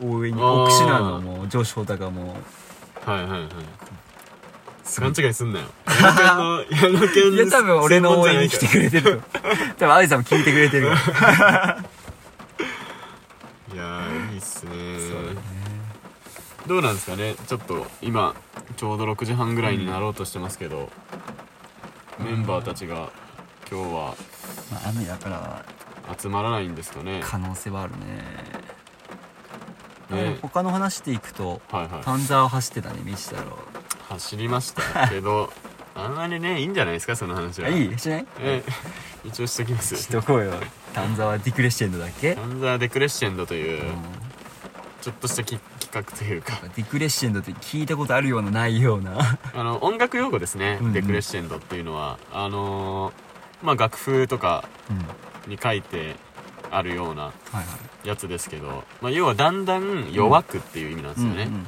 [0.02, 2.38] 応援に奥志なのも上司太田も。
[3.06, 3.50] はいはいはい。
[3.50, 3.56] す
[4.98, 5.66] 勘違いすんなよ。
[5.88, 9.40] 矢野家の矢野家のいや多分俺の応援に来てくれてると。
[9.40, 10.96] 多分淡路さんも聞いてくれてるか
[11.32, 11.86] ら
[13.74, 15.38] いやーいいっすねそうだね。
[16.68, 17.36] どうなんですかね？
[17.48, 18.36] ちょっと今
[18.78, 20.90] ちょうど6時半ぐらいになろうとしてますけど、
[22.20, 23.12] メンバーたちが
[23.72, 24.16] 今日は
[24.72, 25.66] まあ雨だから
[26.18, 27.22] 集まらないんですかね？
[27.24, 27.94] 可能性はある
[30.12, 30.22] ね。
[30.32, 30.38] ね。
[30.42, 32.04] 他の話でいくとはいはい。
[32.04, 33.58] パンザーを走ってたね道太郎
[34.10, 35.52] 走りましたけど
[35.96, 37.70] あんまりねいいんじゃないですかその話は。
[37.70, 38.00] いい？
[38.00, 38.26] しない？
[38.40, 38.64] え
[39.26, 39.96] 一応しときます。
[39.98, 40.54] しとこうよ。
[40.94, 43.96] 丹沢ディクレッシェンドだっけ、サンザーデクレッシェンドという、うん。
[45.02, 46.54] ちょっとしたき企画というか。
[46.76, 49.38] ディクレッシェンドって聞いたことあるようなないような。
[49.54, 50.94] あの音楽用語ですね、うんうん。
[50.94, 52.18] デクレッシェンドっていうのは。
[52.32, 53.14] あのー
[53.62, 55.52] まあ楽譜とかうん。
[55.52, 56.16] に書いて
[56.72, 57.62] あるようなはいは
[58.06, 58.08] い。
[58.08, 61.68] やつですけど、まあ、要はだんだん弱くっていう意味なんですよね、うん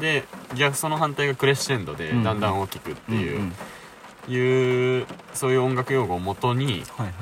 [0.00, 3.52] で逆その反対がクレッシェンドでだんだん大きくってうんいう,、うん
[4.28, 4.34] うん。
[4.34, 7.14] いうそういう音楽用語をもとにはいはい。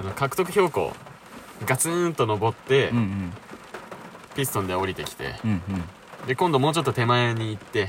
[0.00, 0.92] あの獲得標高
[1.66, 3.32] ガツンと登って、うんうん。
[4.36, 5.60] ピストンで降りてきてうんうん。
[6.26, 7.86] で今度もうちょっと手前に行って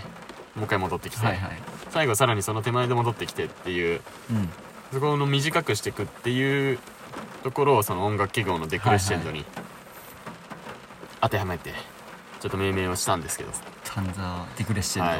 [0.55, 1.51] もう一回戻ってきて、はいはい。
[1.89, 4.01] 最後さらにその手前で戻ってきてっていう
[4.31, 4.49] うん。
[4.91, 6.79] そこの短くしていくっていう
[7.43, 9.45] ところをその音楽記号のデクレッシェンドに
[11.21, 11.73] 当てはめて
[12.39, 13.51] ちょっと命名をしたんですけど、
[13.83, 15.17] 丹沢ディクレッシェンド、は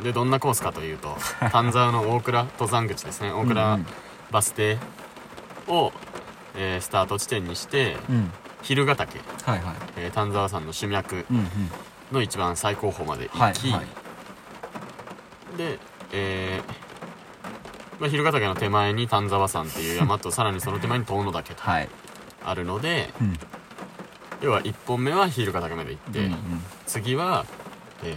[0.00, 1.16] い、でどんなコースかというと
[1.52, 3.30] 丹沢の大倉登山口ですね。
[3.32, 3.78] 大うん倉
[4.30, 4.78] バス停
[5.66, 5.92] を、
[6.54, 9.74] えースタート地点にしてうん、うん昼ヶ岳、はいはい。
[9.96, 11.24] えー丹沢山の主脈
[12.12, 15.56] の一番最高峰まで行き、はいはい。
[15.56, 15.78] で、
[16.12, 21.88] えーまあ、昼ヶ岳の手前に丹沢山っていう山とさらにその手前に遠野岳とはい。
[22.44, 23.38] あるのでうん
[24.40, 26.38] 要は1本目は昼ヶ岳まで行って、うんうん。
[26.86, 27.44] 次は、
[28.04, 28.14] えー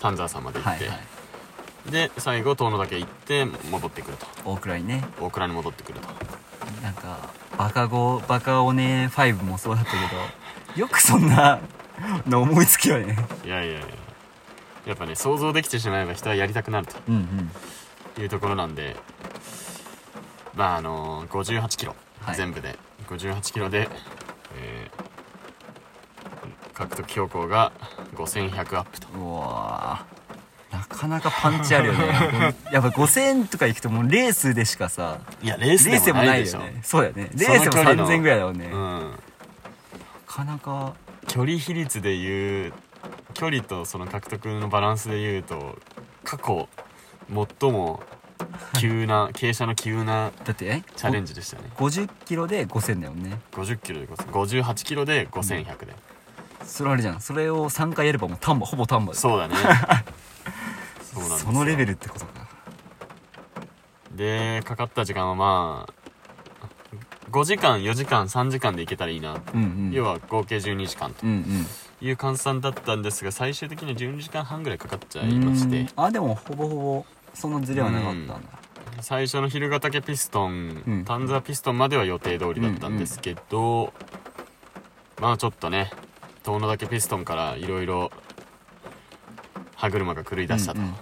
[0.00, 1.02] 丹沢山まで行って、はいは
[1.88, 1.92] い。
[1.92, 4.26] で最後遠野岳行って戻ってくると。
[4.44, 5.04] 大倉にね。
[5.20, 6.08] 大倉に戻ってくると。
[6.82, 7.18] なんか
[7.58, 9.96] バカ語バカオネ5もそうだったけ
[10.74, 11.58] ど よくそんな
[12.26, 13.16] の思いつきよね。
[13.44, 13.86] いやいやいや。
[14.86, 17.50] やっぱね想像できてしまえば人はやりたくなるうんうん。
[18.14, 18.96] というところなんで
[20.54, 22.36] まああの5 8キロ、はい。
[22.36, 22.78] 全部で。
[23.06, 23.88] 5 8キロで、
[24.54, 25.00] えー
[26.74, 27.72] 獲得標高が
[28.14, 29.08] 5100アップと。
[29.18, 32.54] うわーなかなかパンチあるよね。
[32.72, 36.80] やっぱ5000とか行くともうレースでしかさいやレースでもないよね。
[36.82, 38.08] そうだよねレースでもその距離の。
[38.08, 39.02] 3000ぐらいだもんね、うなん。
[39.10, 39.18] ん
[40.26, 40.94] かなか。
[41.26, 42.72] 距離比率でいう
[43.34, 45.76] 距離とその獲得のバランスでいうと
[46.24, 46.66] 過去
[47.60, 48.02] 最も
[48.78, 50.82] 急な傾斜の急なだってえ？
[50.96, 51.64] チャレンジでしたね。
[51.76, 53.40] 50キロで5000だよね。
[53.52, 55.94] 50キロで5000 58キロで5100で、
[56.64, 57.20] それあれじゃん。
[57.20, 59.54] それを3回やればもう丹波ほぼ丹波そうだね。
[61.12, 62.48] そうなんそのレベルってことか。
[64.14, 65.92] でかかった時間はまあ
[67.30, 69.92] 5時間4時間3時間で行けたらいいな、うんうん。
[69.92, 71.26] 要は合計12時間と。
[71.26, 71.66] うんうん。
[72.02, 75.80] いう換算だったんですが最終的には12時間半ぐらいかかっちゃいまして。
[75.80, 75.88] うん。
[75.96, 78.36] あでもほぼほぼそんなズレはなかったんだ。
[79.02, 81.04] 最初の昼ヶ岳ピストン、うん。
[81.04, 83.94] 丹沢ピストンまでは予定通りだったんですけど、
[85.20, 85.90] まあちょっとね
[86.42, 88.10] 遠野岳ピストンからいろいろ
[89.76, 90.94] 歯車が狂い出したと、うんうん。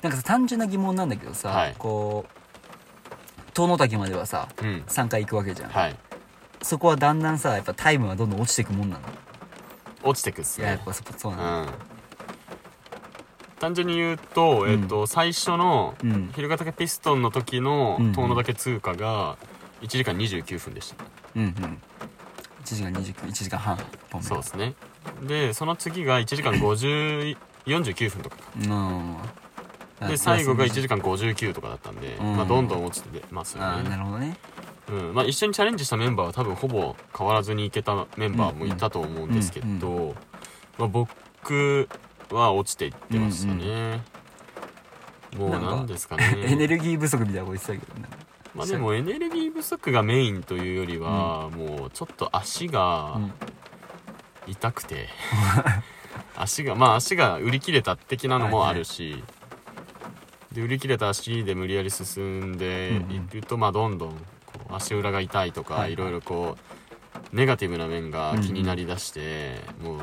[0.00, 1.74] なんかさ単純な疑問なんだけどさ、はい。
[1.76, 4.84] こう遠野岳まではさうん。
[4.86, 5.96] 3回行くわけじゃん、はい。
[6.62, 9.02] そこはだんだんさやっぱタイムはどんどん落ちていくもんなの？
[10.02, 10.64] 落ちてくっすね。
[10.64, 11.62] いややっぱそそうなの。
[11.64, 11.68] うん
[13.64, 14.70] 単純に言うと、うん。
[14.70, 16.30] えっと最初のうん。
[16.34, 19.38] 昼ヶ岳ピストンの時のうん遠野岳通過が
[19.80, 21.04] 1時間29分でした、
[21.36, 21.52] うんうん。
[21.52, 24.74] 1時間29 1時間半1本目そうですね。
[25.22, 28.36] でその次が1時間50 49分とか。
[28.36, 28.42] か
[30.02, 30.08] うん。
[30.08, 32.36] で最後が1時間間59とかだったんで、うん。
[32.36, 34.36] まあ、どんどん落ちてますよああなね、るほどね。
[34.90, 35.14] うん。
[35.14, 40.14] まあ、一緒にチャレンジしたメンバーは多分ほぼ変わらずにいけたメンバーもいたと思うんですけど、
[40.76, 41.88] まあ、僕
[42.30, 44.02] は落ちていってましたね、
[45.36, 46.36] もうなんかなんですかね。
[46.44, 48.00] エネルギー不足みたいなこと言ってたけど。
[48.00, 48.08] ね
[48.54, 53.32] まあでもエネルギー不足がメインというよりは、もうちょっと足がうん。
[54.46, 55.08] 痛くて、
[56.36, 59.22] 足がまあ足が売り切れた的なのもあるし、
[60.52, 64.16] で売り切れた足で無理やり進んでいると、まあどんどん
[64.70, 65.96] 足裏が痛いとか、はいい。
[65.96, 66.56] ろいろこ
[67.32, 70.00] うネガティブな面が気になりだして、もう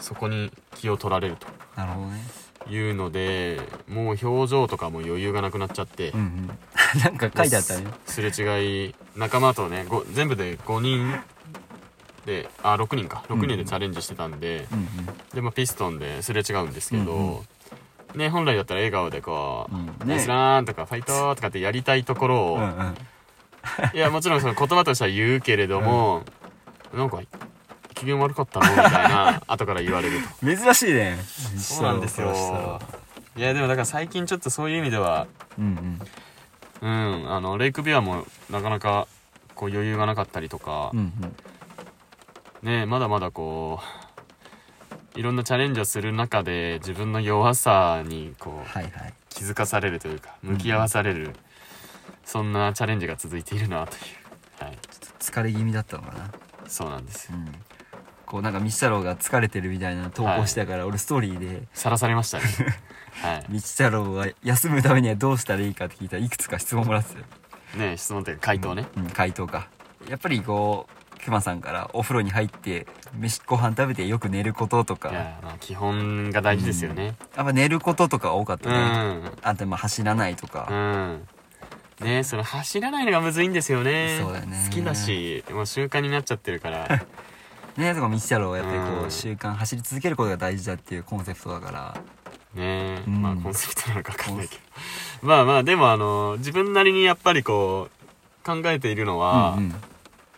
[0.00, 1.36] そこに気を取られる
[1.76, 2.22] なるほどね。
[2.64, 3.58] というので
[3.88, 6.50] もう表情とかも余裕がなくなっちゃって、うんうん。
[7.00, 7.86] なんか書いてあったね。
[8.06, 11.20] すれ違い仲間とねご全部で5人。
[12.26, 13.24] であ6人か。
[13.28, 14.86] 6人でチャレンジしてたんで、うんうん。
[15.34, 20.20] で、まあ、ピストンですれ違うんですけど、うんうね本来だったら笑顔でこう「うん。
[20.20, 22.94] スラーン」とか「ファイト!」とかってやりたいところを、うんうん。
[23.94, 26.24] いやもちろんその言葉としては言うけれども、
[26.94, 27.20] なんか
[28.00, 28.70] 機嫌悪かったの？
[28.70, 30.46] みたいな 後から言われると。
[30.56, 31.18] 珍しいね。
[31.58, 32.80] そうなんですよ。
[33.36, 35.26] いやでもだから最近ちょっとそういう意味では
[35.58, 36.00] うん
[36.80, 37.32] うん。
[37.32, 39.06] あのレイクビアもなかなか
[39.54, 41.24] こう余裕がなかったりとかうんうん。
[41.24, 41.36] うん
[42.62, 43.80] ねまだまだこ
[45.16, 49.14] ういろんなチャレンジをする中で自分の弱さにこうはいはい。
[49.30, 51.34] 気づかされるというか向き合わされる、
[52.24, 53.98] そんなチャレンジが続いているなとい
[54.60, 54.64] う。
[54.64, 54.78] はい。
[55.18, 56.30] 疲れ気味だったのかな。
[56.66, 57.38] そうなんですよ。
[57.38, 57.52] うん
[58.30, 61.62] こうなんか道太郎が疲れてるみたいな投稿してたから、俺ストーリーで。
[61.74, 62.44] さらされましたね。
[63.22, 63.46] はい。
[63.50, 67.24] 道太郎が休むためにはどうしたらいいかって聞いたらいくつか質問もらってたよ。
[67.90, 69.66] ね質問というか回答ね、うん、回答か。
[70.08, 72.86] やっぱりこう熊さんからお風呂に入って
[73.18, 75.10] 飯ご飯食べてよく寝ることとか。
[75.10, 77.16] いやまあ基本が大事ですよね。
[77.34, 79.32] やっぱ寝ることとか多かったうね、ん。
[79.42, 81.26] あとまあ走らないとうか、ん。
[82.00, 84.20] ねその走らないのがむずいんですよね。
[84.22, 84.62] そうだよね。
[84.66, 86.86] 好きだしもう習慣になっちゃってるから
[87.76, 89.10] ねとか道太郎はやっぱりこう、うん。
[89.10, 91.94] 習慣走り続けることが大事だっていうコンセプトだから。
[92.54, 93.22] ねえ、うん。
[93.22, 94.62] まあコンセプトなのか分かんないけど。
[95.22, 99.74] まあまあでもあの自分なりにやっぱりこう考えているのは、うんうん。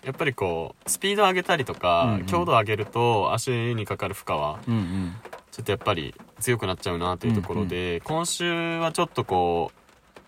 [0.04, 2.26] やっぱりこうスピード上げたりとか、うんうん。
[2.26, 5.14] 強度上げると足にかかる負荷はうんうん。
[5.50, 9.78] ちょっとやっぱり強くなっちゃうなというところで、今週はちょっとこう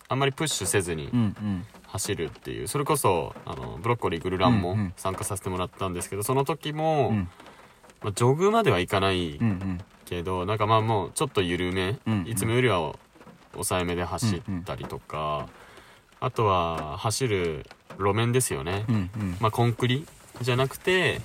[0.09, 2.67] あんまりプッシュせずにうんうん走るっていう。
[2.69, 4.93] それこそあのブロッコリーグルランもうんうん。
[4.97, 7.29] 参加させてもらったんですけどその時も、うん。
[8.03, 9.81] まあ、ジョグまではいかないうんうん。
[10.05, 12.29] けど、なんかまあもうちょっと緩め、うんうん。
[12.29, 12.95] いつもよりは
[13.53, 15.49] 抑えめで走ったりとか、
[16.21, 17.67] あとは走る
[17.99, 19.37] 路面ですよね、うんうん。
[19.41, 20.07] まあコンクリ
[20.41, 21.21] じゃなくて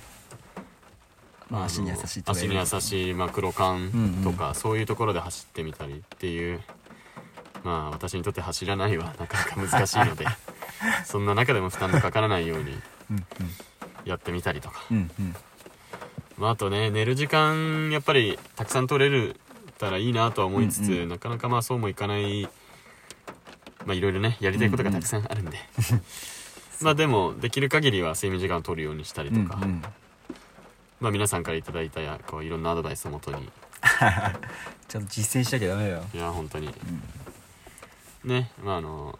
[1.50, 6.60] のまあ足に優しい足に優しい、まあ、黒缶とか、そういうところで走ってみたりっていう
[7.64, 10.24] まあ私にとって走らないはなかなか難しいので
[11.04, 12.72] そんな中でも負担のかからないように
[13.10, 13.26] うん
[14.04, 15.34] やってみたりとか、うんうん。
[16.38, 19.36] まあ、あとね寝る時間やっぱりたくさん取れる
[19.78, 21.08] たらいいなとは思いつつ、うんうん。
[21.08, 22.48] なかなかまあそうもいかない
[23.86, 25.56] まあいろいろねやりたいことがたくさんあるんで、
[26.82, 29.82] まあでもできる限りは睡眠時間を取るようにしたりとか、うんうん。
[31.00, 33.50] まあ皆さんからいただいたこういろんなアドバイスをもとに。
[34.88, 36.04] ちゃんと実践しなきゃダメだよ。
[36.12, 36.74] いや本当に、
[38.24, 39.18] ねまああの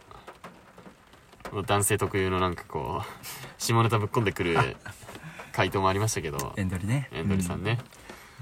[1.53, 4.57] 男性特有のなんかこう下ネタぶっ込んでくる
[5.53, 6.55] 回答もありましたけど。
[6.57, 7.09] エンドリね。
[7.13, 7.79] エンドリさんね、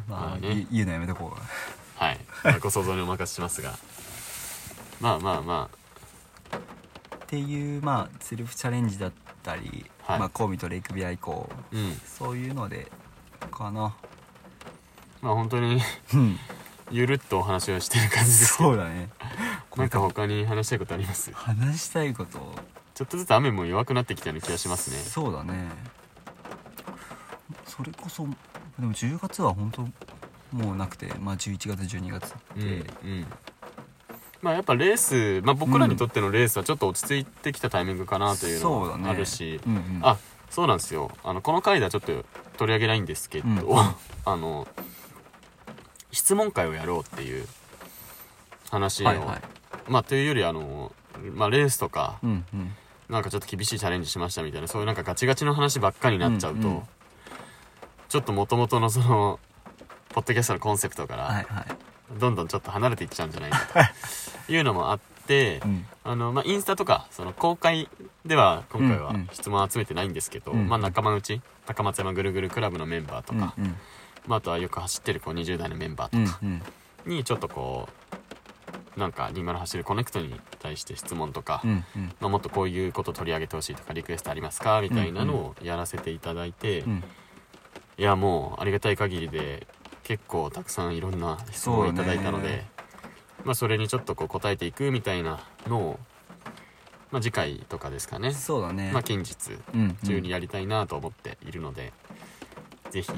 [0.09, 0.15] うん。
[0.15, 0.41] まあまあね。
[0.55, 1.41] 言言うのやめとこう。
[2.03, 3.79] はい、まあご想像にお任せしますが。
[5.01, 5.71] まあまあま
[6.57, 6.61] っ
[7.27, 10.19] ていうまあセルフチャレンジだったり、はい。
[10.19, 12.01] まあコウミとレイクビア以降あうん。
[12.05, 12.91] そういうので
[13.51, 13.95] かな。
[15.23, 15.81] まあ本当に
[16.15, 16.39] うん。
[16.91, 18.71] ゆるっとお話をしてる感じですけど。
[18.71, 19.09] そうだね。
[19.77, 21.33] なんか他に話したいことあります？
[21.33, 22.55] 話したいこと？
[22.99, 24.97] ちょっとずつ雨も弱くなってきたような気がしますね。
[24.97, 25.69] そうだね。
[27.65, 28.25] それこそ
[28.77, 29.83] でも10月は本当
[30.57, 33.27] もうなくてまあ11月12月うんって、うん
[34.43, 40.01] まあやっぱレース、まあ、僕らにとってのレースはちょっと落ち着いてきたタイミングかなというのもあるし、うんうん。
[40.03, 40.17] あ
[40.51, 41.13] そうなんですよ。
[41.23, 42.25] あのこの回ではちょっと
[42.57, 43.59] 取り上げないんですけど、うん。
[44.27, 44.67] あの
[46.11, 47.47] 質問会をやろうっていう
[48.71, 49.43] 話を、はいはい。
[49.89, 50.91] まあというよりあの、
[51.35, 52.75] まあ、レースとかうんうん
[53.09, 56.83] なんかちょっと厳しいチャレンジしましたみたいなそういうなんかガチガチの話ばっかりになっちゃうと、うんうん。
[58.09, 59.41] ちょっと元々のその
[60.11, 61.67] ポッドキャストのコンセプトから、はいはい。
[62.19, 63.67] どんどんちょっと離れていっちゃうんじゃないか
[64.47, 65.87] というのもあって、うん。
[66.05, 67.89] あの、まあ、インスタとか、その公開
[68.25, 69.29] では今回はうんうん。
[69.33, 73.77] 質問を集めてないんですけど、うんまあ、仲間内、高松山ぐるぐるクラブのメンバーとか、うんうん。
[74.27, 76.63] まあ、あとはよく走ってるこう20代のメンバーとかうん
[77.07, 77.15] うん。
[77.17, 78.17] にちょっとこう、
[78.99, 82.13] なんか20走るコネクトに対して質問とか、うんうん。
[82.21, 87.05] まあ、もっとこういうこと取り上げてほしいとかリクエストありますかみたいなのをやらせていただいて、うん。
[87.97, 89.67] いやもうありがたい限りで
[90.05, 92.65] 結構たくさんいろんな質問をいただいたので、
[93.41, 96.01] そまあ、それにちょっとこう答えていくみたいなのを、
[97.11, 98.91] まあ、次回とかですかね、そうだね。
[98.93, 99.37] まあ、近日
[99.75, 99.97] うん。
[100.05, 101.93] 中にやりたいなと思っているので、
[102.91, 103.11] ぜひ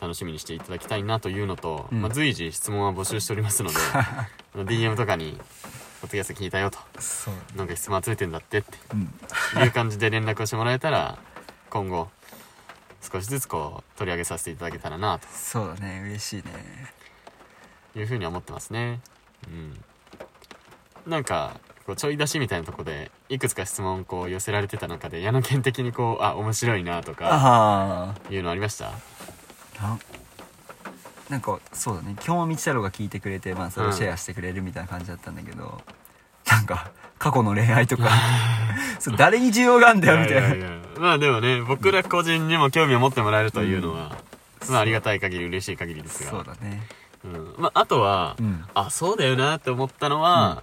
[0.00, 2.02] 楽しみにしていただきたいなというのと、うん。
[2.02, 3.76] まあ、随時質問は募集しておりますので
[4.64, 5.32] DM とかに
[6.00, 9.62] 「ポッドキャスト聞いたよ」とそう「なんか質問集めてんだって」ってうん。
[9.64, 11.18] いう感じで連絡をしてもらえたら
[11.70, 12.08] 今後
[13.00, 16.92] 少しずつこう取り上げさせていただけたらなそうだね嬉しいね。
[17.92, 19.00] というふうには思ってますね。
[19.48, 19.84] うん。
[21.10, 28.88] なんかこうちょい出しみたいなとこでいくつか質問こう寄せられてた中で矢野県的にこうあ面白いなとかあいうのありました？
[28.88, 28.92] あ
[29.82, 29.98] な。
[31.30, 32.14] なんかそうだね。
[32.24, 35.80] 今日も道太郎が聞いてくれて、まあ、それをシェアしてくれるみたいな感じだったんだけど、
[36.48, 38.08] なんか過去の恋愛とか
[39.00, 40.48] そう誰に需要があるんだよみたいな。
[40.48, 40.80] ややや。
[40.98, 44.16] まあでもね僕ら個人にも興味を持ってもらえるというのは、
[44.68, 46.30] まあありがたい限り嬉しい限りですが。
[46.30, 46.86] そうだね。
[47.24, 47.54] うん。
[47.58, 48.64] まあ、あとは、うん。
[48.74, 50.62] あそうだよなって思ったのは、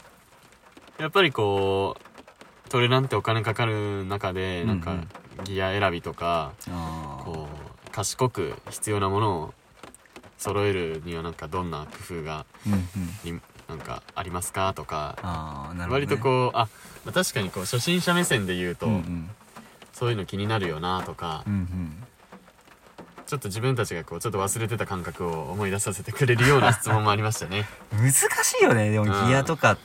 [0.98, 5.08] やっぱりこうトレランってお金かかる中でなんかうん
[5.44, 6.54] ギア選びとか、
[7.26, 7.63] こう
[7.94, 9.54] 賢く必要なものを
[10.38, 13.34] 揃えるにはなんかどんな工夫がうんうん。
[13.36, 16.68] になんかありますかとか、ね、割とこうあ、
[17.06, 19.30] まあ確かにこう初心者目線で言うと、うんうん。
[19.94, 22.04] そういうの気になるよなとか、うんうん。
[23.26, 27.66] ちょっと自分たちがこうちょっと忘れてた感覚を思い出させてくれるような 質問もありましたね。
[27.92, 28.26] 難し
[28.60, 29.78] いよねでもギアとか。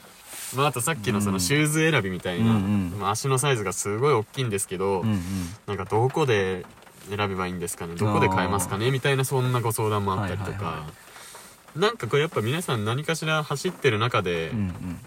[0.57, 1.35] まあ、あとさっきのそうん。
[1.35, 2.99] のシューズ選びみたいな、うんうん。
[2.99, 5.21] まあ足のサイズがすごい大きいんですけど、うんうん。
[5.67, 6.67] なんかどこで
[7.09, 7.95] 選べばいいんですかね。
[7.95, 8.91] どこで買えますかね。
[8.91, 10.87] みたいなそんなご相談もあったりとか、はいはいは
[11.77, 15.01] なんかこれやっぱ皆さん何かしら走ってる中で、うんうん。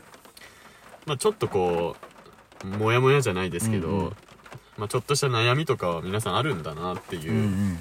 [1.06, 1.96] まあ、ちょっとこ
[2.64, 4.16] うモヤモヤじゃないですけど、うんうん。
[4.78, 7.32] まあ、ちょっとした悩みとかは皆さんあるんだなっていう。
[7.32, 7.80] う、んうん。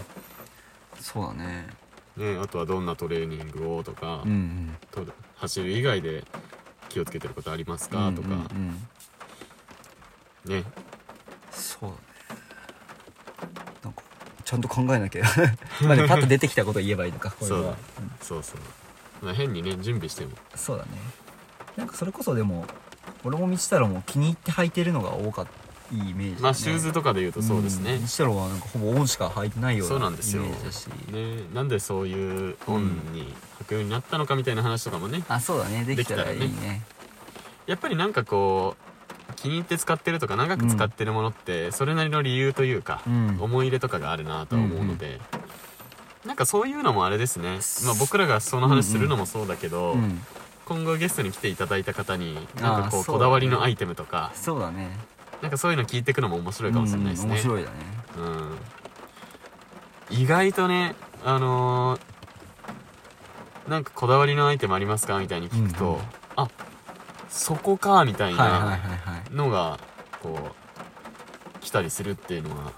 [0.98, 1.68] そうだね。
[2.16, 4.76] ね、あとはどんなトレーニングをとか、うんうん。
[4.90, 5.04] と
[5.36, 6.24] 走る以外で
[6.88, 8.28] 気をつけてることありますか、とか。
[8.28, 8.80] うんうん
[10.46, 10.62] うん。
[10.62, 10.64] ね。
[11.50, 11.90] そう。
[11.90, 12.09] だね
[14.50, 15.22] ちゃんと考えなきゃ。
[15.86, 17.58] まあでも パッと出てきたこと言えばいいのかこれは。
[17.60, 17.74] そう
[18.20, 18.54] そうそ
[19.22, 20.32] う、まあ、変にね準備しても。
[20.56, 20.90] そうだね。
[21.76, 22.66] なんかそれこそでも
[23.22, 27.96] 俺も道太郎も気に入って履いてるのが多かったいいイメージだね、まあシューズとかで言うとそうですね。
[27.96, 28.00] ん。
[28.00, 30.42] 道太郎はなんかほぼオンしか履いてないようなそうなんですよ。
[30.42, 30.86] イメージだし。
[30.86, 31.44] ね。
[31.54, 33.32] なんでそういうオンに
[33.62, 35.22] 履くようになったのかみたいな話とかもね。
[35.28, 35.84] あそうだね。
[35.84, 36.82] できたらいいできね。
[37.66, 38.89] やっぱりなんかこう
[39.42, 43.38] 気に入って使ってるとか長く使ってるものってそれなりの理由というか、うん。
[43.40, 45.20] 思い入れとかがあるなとは思うので、
[46.26, 50.22] なんかそういうのもあれですね、まあ、僕らがその話するのもそうだけど、うん。
[50.66, 54.90] 今後ゲストに来ていただいた方になんかこうこだわりのアイテムとかそうだね。
[55.42, 57.76] なんかそういうの聞いていくのも面白いかもしれないですね、うん面白いだね。
[60.10, 60.16] うん。
[60.16, 62.00] 意外とねあのー
[63.68, 65.18] なんかこだわりのアイテムありますか？
[65.18, 66.00] みたいに聞くと、うんうん。
[66.36, 66.48] あ
[67.30, 68.78] そこかみたいなは
[69.30, 69.78] いのが
[70.22, 70.38] こ
[71.56, 72.72] う来たりするっていうのは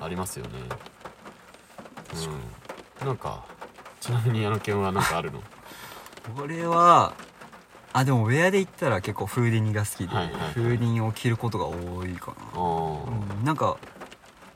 [0.00, 0.52] ありますよね。
[3.00, 3.06] うん。
[3.06, 3.44] なんか
[4.00, 5.42] ちなみにあの件は何かあるの？
[6.40, 7.14] 俺は
[7.92, 10.52] あでもウェアで言ったら結構フーディニが好きで、はいはいはい。
[10.52, 13.38] フーディニを着ることが多いかあな、ー。
[13.38, 13.76] うん、なんか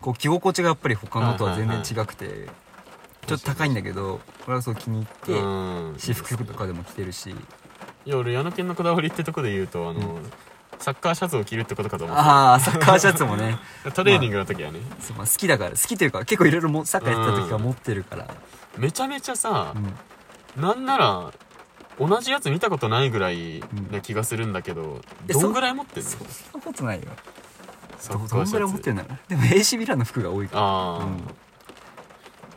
[0.00, 2.48] こう着心地がやっぱり他のとは全然違くて、
[3.26, 5.94] ちょっと高いんだけど俺はそう気に入って、うん。
[5.98, 7.34] 私服とかでも着てるし
[8.06, 10.18] いや俺矢野犬のこだわりってとこで言うとあの、
[10.78, 12.22] サッカーシャツを着るってことかと思って。
[12.22, 13.58] ああサッカーシャツもね。
[13.94, 18.28] トレーニングの時はね、そうまあ好きだから好きというか結構いろいろもサッカーやってた時から持ってるから、
[18.78, 19.72] めちゃめちゃさ
[20.56, 20.62] う、ん。
[20.62, 21.32] なんなら
[21.98, 26.08] 同じやつ見たことないぐらいな気がするんだけど、えどんぐらい持ってんの？
[26.10, 26.26] そそん
[26.60, 27.08] なことないよ。
[27.98, 29.02] サどどんぐらい持ってんの？
[29.26, 30.62] でも AC ミランの服が多いから。
[30.62, 31.22] ああ、うん。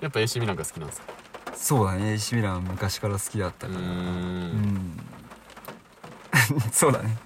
[0.01, 1.13] やっぱ AC ミランが好きなんですか？
[1.55, 2.13] そうだね。
[2.13, 3.79] AC ミラン昔から好きだったから。
[3.79, 3.85] うん。
[3.87, 5.08] ん
[6.71, 7.17] そうだね。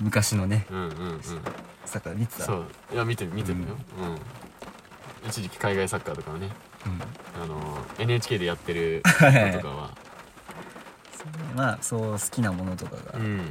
[0.00, 0.66] 昔のね。
[0.70, 1.20] うんうんうん。
[1.84, 2.44] サッカー見てた？
[2.44, 2.64] そう。
[2.92, 3.66] いや見てる見てるよ、
[4.00, 5.28] うん。
[5.28, 6.50] 一時期海外サッカーとかをね。
[6.86, 7.42] うん。
[7.42, 9.90] あの NHK でやってるはいのとかは。
[11.56, 13.38] まあそう好きなものとかがうん。
[13.38, 13.42] ね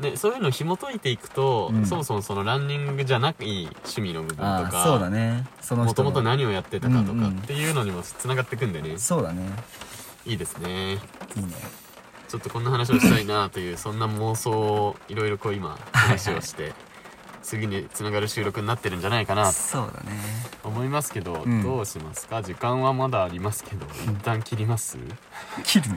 [0.00, 1.86] でそういうのを紐解いていくと、うん。
[1.86, 5.46] そもそもそのランニングじゃなくいい趣味の部分とあかあそうだね。
[5.60, 7.36] そのもと人のもと何をやってたかとうんうん。
[7.36, 8.98] かっていうのにもつながってくんでね。
[8.98, 9.42] そうだね。
[10.26, 10.94] いいですね。
[11.36, 11.54] いいね
[12.30, 16.72] ちょっとこんな話をしたいなというそんな妄想をいろいろこう今話をして
[17.42, 20.12] 次につながる収録になってるんじゃないかなとそうだね。
[20.62, 21.62] 思いますけど、うん。
[21.62, 22.40] どうしますか？
[22.42, 24.96] 時間はまだありますけど一旦切ります？
[25.64, 25.96] 切るの？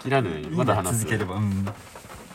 [0.00, 0.42] 切らない？
[0.44, 0.98] まだ話す？
[1.00, 1.36] 続ければ。
[1.36, 1.64] うん。
[1.64, 1.74] まあ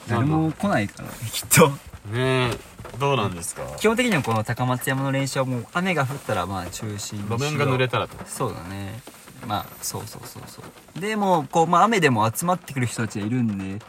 [0.10, 1.70] 誰も来ないからねきっと。
[2.12, 2.58] ねえ
[3.00, 3.64] どうなんですか？
[3.78, 7.40] 基本的にはこの高松山の練習はもう雨が降ったらまあ中止にしよう。
[7.40, 8.18] 路面が濡れたらと。
[8.26, 9.00] そうだね
[9.48, 10.62] まあそうそうそうそ
[10.98, 11.00] う。
[11.00, 13.86] でもこう、まあ、雨でも集まってくる人たちがいるんで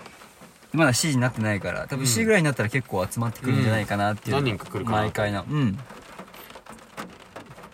[0.73, 4.45] まだ7時になってないから多分うん7時ぐらいになったら結構集まってくるんじゃないかなっていううん。
[4.45, 5.79] 何人か来るかな毎回なうん。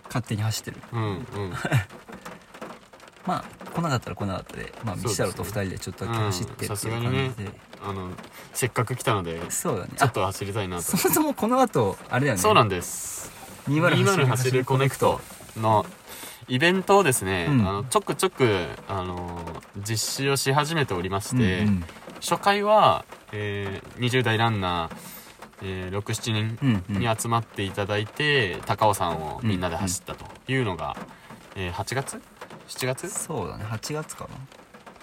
[0.05, 0.77] 勝手に走ってる。
[0.93, 1.53] うんうん。
[3.25, 7.51] まあ来なかったら来なかったでまあ道太郎と2人でちょっとだけ走ってっていう感じにで、ね
[7.85, 8.09] あの
[8.53, 9.91] せっかく来たのでそうだね。
[9.95, 10.97] ちょっと走りたいなあと。
[10.97, 12.41] そもそもこの後あれだよね。
[12.41, 13.31] そうなんです。
[13.69, 15.21] 20 20走るコネクト
[15.57, 15.85] の
[16.47, 17.67] イベントをですね、うん。
[17.67, 18.47] あのちょくちょく、
[18.87, 19.41] あの
[19.77, 21.83] 実施をし始めておりまして、うん
[22.19, 24.97] 初回は、えー20代ランナー、
[25.61, 26.99] えー67人うんうん。
[26.99, 30.95] に集まっていただいて、高尾山をみんなで走ったというのが、
[31.55, 32.21] えー8月
[32.67, 33.09] ？7月？
[33.09, 33.65] そうだね。
[33.65, 34.35] 8月かな。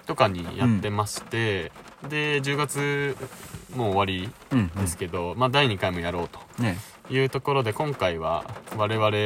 [0.07, 1.71] とかにやってまして、
[2.09, 3.17] で10月
[3.77, 6.79] もう終わりうんですけど、まあ、第2回もやろうとね。
[7.11, 8.45] いうところで今回は
[8.77, 9.19] 我々まあ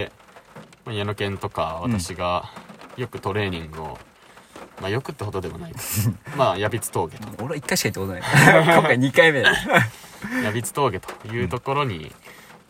[0.92, 2.50] 矢野犬とか私が
[2.96, 3.98] よくトレーニングを、
[4.80, 7.28] まあよくってほどでもないですまあ矢櫃峠と。
[7.44, 8.22] 俺は1回しか行ったことない。
[8.64, 9.52] 今回2回目だ。
[10.42, 12.14] 矢櫃峠というところに、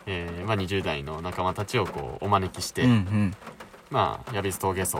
[0.06, 3.36] えーまあ、20代の仲間たちをこうお招きして、うんうん。
[3.90, 4.96] まあ矢櫃峠走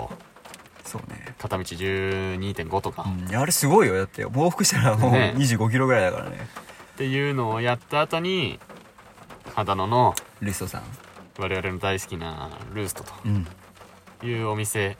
[0.84, 1.34] そうね。
[1.38, 3.96] 片道12.5とか、っうん、いやあれすごいよ。
[3.96, 5.34] だって往復したらもうね。
[5.36, 6.48] 2 5キロぐらいだからね。
[6.98, 8.58] ていうのをやった後に
[9.54, 10.82] 秦野のルストさん
[11.38, 13.46] 我々の大好きなルーストうん。
[14.20, 14.96] というお店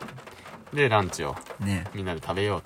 [0.73, 1.87] でランチをね。
[1.95, 2.63] みんなで食べよう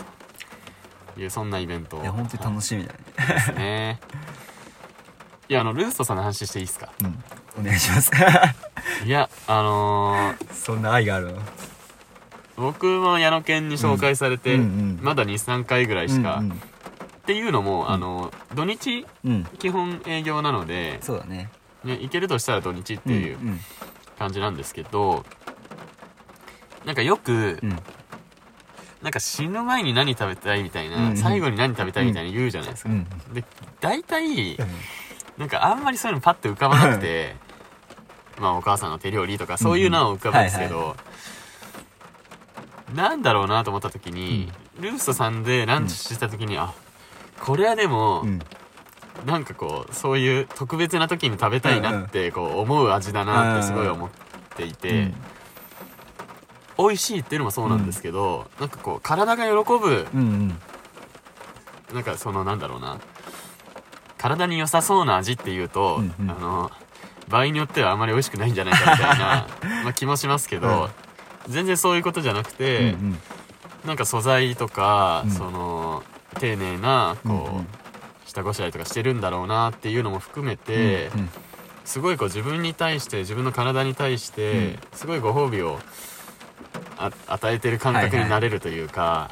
[1.15, 2.99] というそんなイベントをいや本当に楽しみだね。
[3.35, 4.01] ですね。
[5.49, 6.91] いやあのルーストさんの話していいですか？
[7.03, 7.25] うん。
[7.61, 8.11] お願いします。
[9.05, 11.43] いやあのーそんな愛があるの？
[12.57, 14.61] 僕も矢野犬に紹介されて、うん。
[14.61, 21.51] うんまだ23回ぐらいしか、うんっていうのも、あの土日うん、うん、基本営業なので、そうだね
[21.85, 23.61] ね、行けるとしたら土日っていううん
[24.19, 25.25] 感じなんですけど、
[26.85, 27.79] なんかよく、うん。
[29.03, 33.05] なんか死ぬ前に何食べたいみたいな、最後に何食べたいみたいに言うじゃないですか、うん。
[33.35, 33.43] で
[33.81, 34.57] 大体
[35.39, 37.35] なんかあんまりそういうのパッと浮かばなくて
[38.39, 40.95] まあお母さんの手料理とかそういうのは浮かぶんですけど、
[42.95, 46.73] なんだろうなと思った時に、ルーストさんでランチした時に、あ
[47.41, 48.39] これはでも、うん
[49.27, 54.11] なんかこうそういう特別な時に食べたいなってこう思う味だなってすごい思っ
[54.57, 55.15] ていて、うん。
[56.79, 60.59] 美味しいっていうのもそうなんですけど、なんかこう体が喜ぶうんうん。
[61.95, 62.99] なんかそのなんだろうな。
[64.19, 66.31] 体に良さそうな味っていうと、うんうん。
[66.31, 66.71] あの
[67.29, 69.47] 場合によってはあまり美味しくないんじゃないかみたいな
[69.85, 70.91] まあ気もしますけど、
[71.49, 73.19] 全然そういうことじゃなくて、うんうん。
[73.87, 75.31] なんか素材とか、うん。
[75.31, 76.03] その
[76.41, 77.67] 丁寧なこう、うんうん
[78.27, 81.29] 下ごしらえとかしてるんだろうなっていうのも含めて、うん
[81.85, 84.79] すごいこう自分に対して自分の体に対して、うん。
[84.93, 85.79] すごいご褒美を
[86.97, 89.31] あ与えてる感覚になれるというか、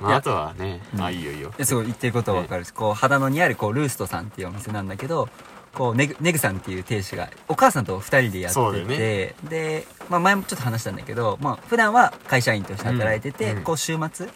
[0.00, 1.02] まあ、いやあとはね、うん。
[1.02, 1.52] あいいよいいよ。
[1.58, 5.28] えすごい言ってることは分かるし、こう秦野にあるこうルーストさんっていうお店なんだけど
[5.74, 9.34] こうネグネグさんっていう亭主がお母さんと2人でやってて、ね。
[9.48, 13.58] で、まあ、前もちょっと話したんだけど、まあ普段は会社員として働いてて、うん。
[13.58, 13.64] うん。
[13.64, 14.28] こう週末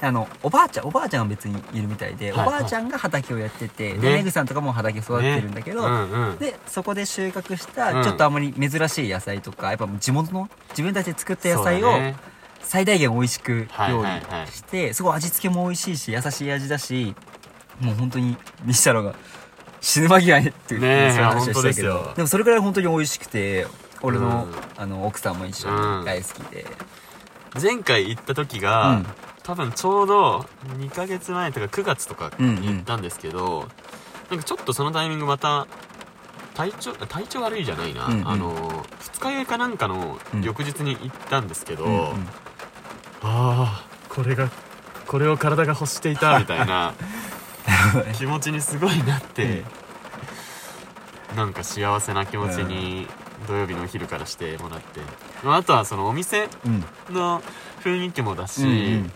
[0.00, 2.46] あのおばあちゃんおばあちゃんは別にいるみたいで、はい。
[2.46, 3.98] おばあちゃんが畑をやってて、ね。
[3.98, 6.38] でネグさんとかも畑育ってるんだけど、うんうん。
[6.38, 7.72] でそこで収穫しうん。
[7.74, 11.92] たちょっとあまり珍しい野菜とかやっぱ地元の自分たちで作った野菜を
[12.60, 17.14] 最大限美味しく料理してすごい味付けも美味しいし優しい味だし
[17.80, 19.14] もう本当にミシャロが
[19.80, 22.12] 死ぬ間際にっていう、ねえそういう話をしたけどよ。
[22.14, 23.66] でもそれくらい本当に美味しくて
[24.02, 24.54] 俺の,、うん。
[24.76, 26.00] あの奥さんも一緒うん。
[26.00, 26.66] に大好きで、
[27.60, 29.06] 前回行った時が、うん
[29.48, 30.44] 多分ちょうど
[30.76, 32.60] 2ヶ月前とか9月とかうんうん。
[32.60, 33.66] に行ったんですけど、
[34.28, 35.66] なんかちょっとそのタイミングまた
[36.54, 38.28] 体調体調悪いじゃないな、うんうん。
[38.28, 42.00] あの二日酔いかなんかのうん翌日に行ったんですけど、うんうん。
[43.22, 44.50] ああこれが
[45.06, 46.92] これを体が欲していたみたいな
[48.18, 49.64] 気持ちにすごいなって、
[51.34, 53.06] なんか幸せな気持ちに
[53.46, 55.00] 土曜日のお昼からしてもらって、
[55.42, 56.84] まああとはそのお店うん。
[57.14, 57.42] の
[57.82, 58.74] 雰囲気もだし、うんうん。
[59.06, 59.10] い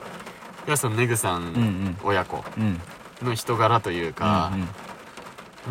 [0.67, 1.51] やそのネグさうんうん。
[1.87, 2.81] ん親子うん。
[3.23, 4.69] の人柄というかうん、うん。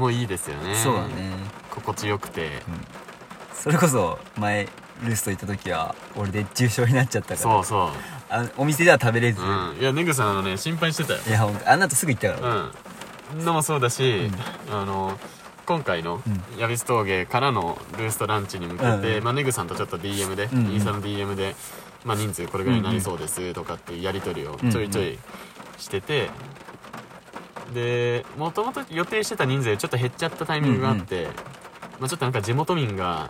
[0.01, 0.75] もういいですよね。
[0.75, 1.31] そうだね。
[1.69, 2.49] 心地よくて。
[3.53, 4.67] それこそ前
[5.03, 7.37] ルスト行った時は俺で重症になっちゃったから。
[7.37, 7.89] そうそう。
[8.29, 9.77] あお店では食べれず、うん。
[9.79, 11.19] いやネグさんあのね心配してたよ。
[11.27, 12.55] いや本当あんなとすぐ行ったから、
[13.35, 13.45] うん。
[13.45, 14.29] のもそうだし、
[14.71, 15.17] あの
[15.65, 16.59] 今回のうん。
[16.59, 19.23] ヤビス峠からのルーストランチに向けて、うんうん。
[19.23, 20.71] まあ、ネグさんとちょっと DM で、うんうん。
[20.73, 21.55] インスタの DM で、
[22.06, 25.18] まあ、人数これぐらいになりそうですとかっていうやり取りをちょいちょい
[25.78, 26.30] してて、
[27.74, 31.28] でもともと予定してた人数ちょっと減っちゃったタイミングがあって、
[31.99, 33.30] まあ、ちょっとなんか地元民が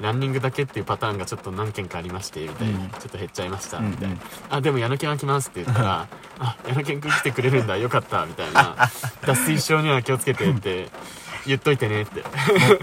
[0.00, 2.88] ランニングだけっていうパターンがちょっと何件かありましてみたいな、うん。
[2.88, 4.16] ちょっと減っちゃいましたみたいな、
[4.48, 6.08] あでも矢野犬は来ますって言ったら
[6.38, 8.76] あ矢野犬くん来てくれるんだよかったみたいな。
[9.26, 10.88] 脱水症には気をつけてって
[11.46, 12.24] 言っといてねって。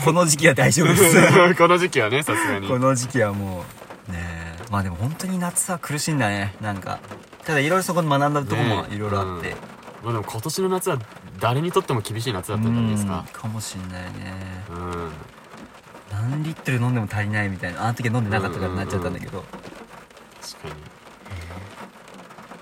[0.04, 1.18] この時期は大丈夫です。
[1.58, 2.68] この時期はねさすがに。
[2.68, 3.66] この時期はも
[4.08, 6.55] うねえまあでも本当に夏は苦しいんだね。
[6.61, 6.99] なんか。
[7.45, 9.55] ただいろいろそこで学んだとこもねいろいろあって、
[10.03, 10.99] まあでも今年の夏は
[11.39, 13.20] 誰にとっても厳しい夏だったんじゃないですか？
[13.20, 13.41] うん。
[13.41, 14.11] かもしんないね。
[14.70, 15.11] うん。
[16.11, 17.86] 何リットル飲んでも足りないみたいな。
[17.86, 19.43] あの時飲んでなかったからなっちゃったんだけど、
[20.41, 20.74] 確かに。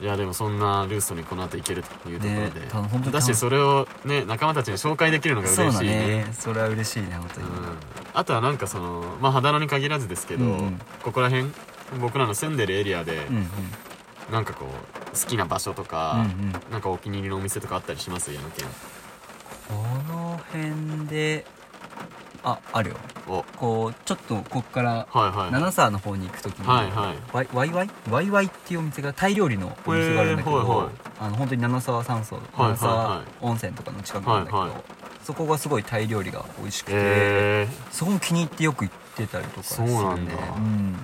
[0.01, 6.34] いやでもそんなルーストにこの後行けるというところで、ねだしそれをね仲間たちに紹介できるのが嬉しいねね。
[6.34, 7.53] それは嬉しいね本当に、うん、
[8.14, 10.80] あとはなんかそのまあ秦野に限らずですけど、うんうん。
[11.01, 11.49] ここら辺
[12.00, 13.48] 僕らの住んでるエリアで、うんうん。
[14.32, 14.70] なんかこう
[15.20, 16.52] 好きな場所とうんか、うん。
[16.72, 18.34] なんかお気に入りのお店とかあったりします？
[18.34, 18.68] 矢野県。
[19.68, 19.74] こ
[20.12, 21.46] の辺で
[22.44, 22.96] ああるよ。
[23.28, 23.44] お。
[23.58, 25.08] こうちょっとここから
[25.52, 27.48] 七沢の方に行く時に、はいはい。
[27.52, 28.30] ワイワイワイ？
[28.30, 30.94] ワイっていうお店がタイ料理のお店があるんだけど、へーはいはい。
[31.20, 32.36] あの本当に七沢山荘。
[32.36, 34.80] はいはい七沢温泉とかの近くなんだけど、はいはい。
[35.24, 39.94] そこがすごいタイ料理が美味しくて、えそこも気に入ってよく行ってたりとかするね。
[39.94, 40.34] そうなんだ。
[40.34, 40.38] うん。
[40.38, 40.96] ー、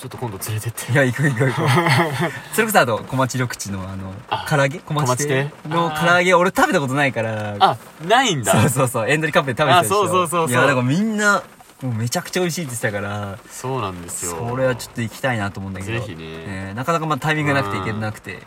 [0.00, 0.92] ちょっと今度連れてって。
[0.92, 1.60] いや行く行く行く
[2.54, 4.78] それこそあと小町緑地のあのあ唐揚げ？
[4.78, 6.32] 小町小町亭亭の唐揚げ。
[6.34, 7.56] 俺食べたことないから。
[7.60, 7.76] あ
[8.08, 8.52] ないんだ。
[8.52, 9.10] そうそうそう。
[9.10, 10.50] エンドリカップで食べてたでしょあそうそうそうそう。
[10.50, 11.42] いやだからみんな
[11.82, 14.46] もうめちゃくちゃ美味しいって言ってたからそうなんですよ。
[14.48, 16.00] それはちょっと行きたいなと思うんだけど。
[16.00, 16.16] ぜひね。
[16.22, 18.38] えーなかなかまあタイミングがなくて行けなくて。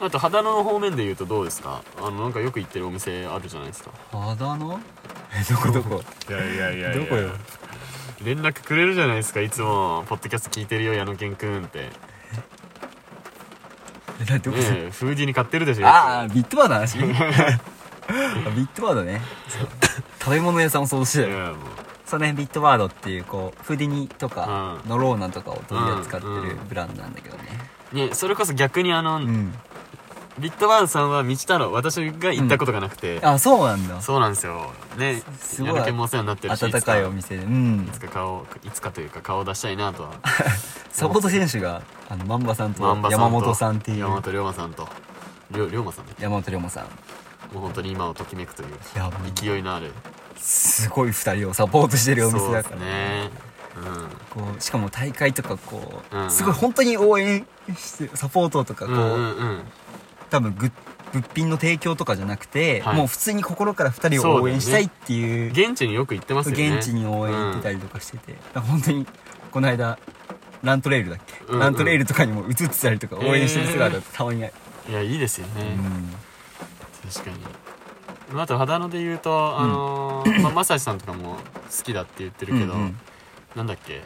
[0.00, 1.82] あと秦野の方面で言うとどうですか？
[2.00, 3.90] あのなんかよく行ってるお店あるじゃないですか。
[4.12, 4.80] 秦野？
[5.34, 6.02] えどこどこ？
[6.28, 6.94] いやいやいや。
[6.94, 7.30] どこよ？
[8.24, 10.04] 連絡くれるじゃないですかいつも。
[10.08, 11.90] ポッドキャスト聞いてるよ矢野健くんって。
[14.20, 16.98] えなどこねえフーディーに買ってるでしょああビットバードの話？
[18.08, 19.20] あビットバードね。
[19.48, 19.68] そう
[20.20, 21.36] 食べ物屋さんもそうしてたよ。
[21.36, 21.56] いやもう。
[22.04, 27.44] そうねビットバードっていうこうフーディニとかうノローナとかを取り扱ってるブランドなんだけどね。
[27.92, 29.54] ねそれこそ逆にあの、うん
[30.38, 34.00] ビットバードさんは道太郎私が行ったことがなくて、あそうなんだ。
[34.00, 34.72] そうなんですよ。
[34.96, 35.74] ねすごい。
[35.74, 37.44] 矢野家もお世話になってるし温かいお店で。
[37.44, 37.86] うん。
[37.88, 40.10] いつか顔いつかというか顔を出したいなとは。
[40.92, 43.98] サポート選手があの万場さんと万場さんと山本さんっていう。
[43.98, 44.88] 山本龍馬さんと。
[45.50, 46.12] 龍龍馬さんね。
[46.20, 46.84] 山本龍馬さん。
[46.84, 48.68] もう本当に今をときめくという
[49.34, 49.92] 勢いのある。
[50.36, 53.30] すごい二人をサポートしてるお店そうですだからね
[54.30, 56.30] こうしかも大会とかこう、うんうん。
[56.30, 59.62] すごい本当に応援してサポートとかこう、うんうんうんうん
[60.30, 60.70] 多分ぐ
[61.12, 62.96] 物品の提供とかじゃなくて、はい。
[62.96, 66.76] もう普通に心から二人を応援したいっていう現地によく行ってますよね。
[66.76, 69.06] 現地に応援行ってたりとかしてて、だから本当に
[69.50, 69.98] この間
[70.62, 71.60] ラントレイルだっけ、うんうん。
[71.60, 74.24] ラントレイルとかにも映ってたりとか応援してる姿がた。
[74.24, 74.52] まにある、
[74.90, 77.10] いやいいですよね、うん。
[77.10, 77.38] 確かに。
[78.32, 81.36] まああと秦野で言うとあのーまあ正志さんとかも
[81.74, 82.96] 好きだって言ってるけど、うんうん。
[83.56, 84.02] なんだっけ？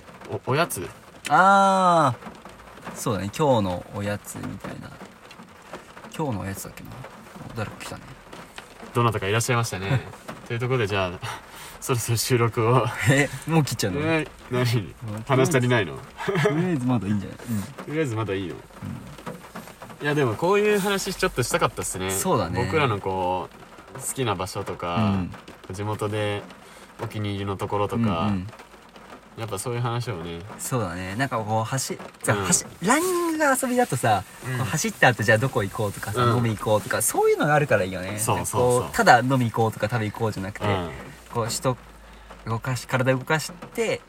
[0.46, 0.88] おおやつ。
[1.28, 3.30] ああそうだね。
[3.36, 4.90] 今日のおやつみたいな
[6.16, 6.90] 今日のおやつだっけな？
[7.56, 8.02] 誰か来たね。
[8.94, 10.06] どなたかいらっしゃいましたね。
[10.46, 11.18] というところでじゃあ
[11.80, 12.86] そろそろ収録を。
[13.10, 14.94] えもう切っちゃうの、え何？
[15.26, 15.96] 話足りないの？
[16.42, 22.10] とりあえずまだいいんじゃない、とりあえずまだいいの、いやでもこういう話ちょっとしたかったっすね。
[22.10, 22.62] そうだね。
[22.64, 23.48] 僕らのこ
[23.94, 25.14] う好きな場所とか、
[25.70, 26.42] 地元で
[27.02, 28.46] お気に入りのところとか、うんうん
[29.36, 30.40] やっぱそういう話をね。
[30.58, 31.16] そうだね。
[31.16, 32.44] なんかこう走さ、うん。
[32.44, 34.64] 走ランニングが遊びだとさ、うん。
[34.64, 36.36] 走った後じゃあどこ行こうとかさ、うん。
[36.36, 38.18] 飲み行こうとかそういうのがあるからいいよね。
[38.18, 40.90] そうそうただ飲み行こうとか食べ行こうじゃなくて、うん。
[41.32, 41.76] こう人
[42.46, 44.00] 動かし体動かして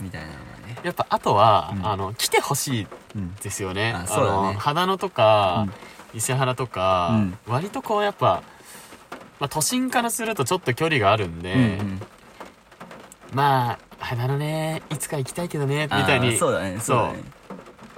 [0.00, 0.78] みたいなのがね。
[0.84, 1.86] やっぱあとは、うん。
[1.86, 2.86] あの来てほしい
[3.16, 3.92] うんですよね。
[3.92, 4.54] あそうだね。
[4.54, 5.66] の秦野とか、
[6.14, 7.38] 伊勢原とか、うん。
[7.48, 8.44] 割とこうやっぱ、
[9.40, 12.02] まあ、都心からするとちょっと距離があるんで、うんうん
[13.32, 16.36] まあ秦野ねいつか行きたいけどねみたいに。
[16.38, 17.10] そうだねそう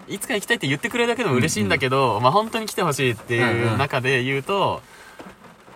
[0.09, 4.83] いつか行きたいって言ってくれるだけでも嬉しいんだけど、まあ本当に来てほしいってうんいううん中で言うと、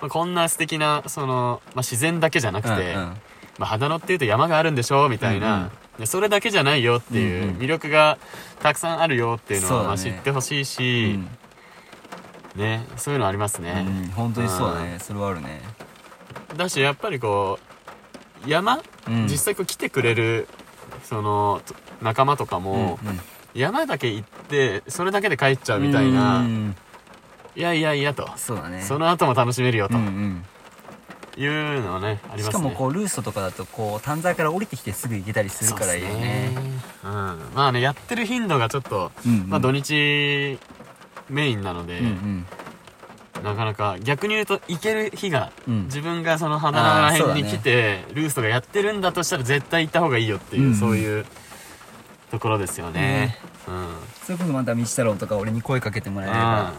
[0.01, 3.17] まあ、こんな素敵なその、まあ、自然だけじゃなくて、うんうん。
[3.59, 5.71] まあ、秦野っていうと山があるんでしょみたいな、うんうん。
[6.01, 7.57] でそれだけじゃないよっていううんうん。
[7.59, 8.19] 魅力が
[8.61, 9.89] たくさんあるよっていうのそうだね。
[9.89, 11.19] はまあ知ってほしいし、
[12.57, 14.99] ねそういうのありますうんね、うん本当にそうだね。
[15.01, 15.63] それはあるね。
[16.57, 17.66] だしやっぱりこう
[18.47, 19.27] 山、うん。
[19.27, 20.49] 実際こう来てくれる
[21.05, 23.21] そのと仲間とかも、うんうん。
[23.55, 26.77] 山だけ行ってそれだけで帰っちゃうみたいな、うん。
[27.55, 28.83] いやいやいやと、そうだね。
[28.83, 29.97] その後も楽しめるよと。
[29.97, 30.45] うんうん。
[31.39, 32.45] いうのはね、ありますね。
[32.45, 36.51] しかもこうルーストとかだとこう丹沢から降りてきてすぐ行けたりするからいいよね。
[37.03, 37.39] そううん。
[37.55, 39.49] まあねやってる頻度がちょっと、うんうん。
[39.49, 40.59] まあ土日
[41.29, 42.47] メインなので、うんうん
[43.43, 45.85] なかなか逆に言うと行ける日が、うん。
[45.85, 50.69] 自分がその花ら辺に来て、ルーストがやってるんだとしたら絶対行った方がいいよっていう、うん。
[50.71, 51.27] うんそういう
[52.31, 53.89] ところですよね、うん。
[54.25, 56.73] それこそまた道太郎とか俺に声かけてもらえれば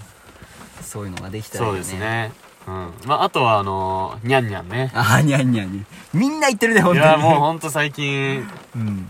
[0.82, 2.32] そういうのができたらいいそうですね。
[2.68, 2.94] うん。
[3.06, 4.92] まああとはあのー、にゃんにゃんね。
[4.94, 5.86] あーにゃんにゃんに。
[6.14, 7.06] みんな言ってるね本当に。
[7.06, 8.46] いやもうほんと最近。
[8.76, 9.08] うん。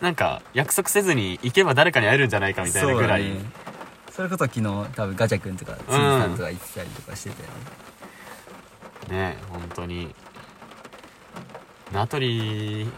[0.00, 3.30] なんか約束せずに行けば誰かに会えるんじゃないかみたいなぐらい、
[4.14, 4.62] それこそ昨日
[4.94, 7.48] 多分ガチャ君とかつむさんとか言ってたりとかしてたよ
[9.08, 9.32] ね。
[9.32, 10.14] ね本当に。
[11.92, 12.88] 名取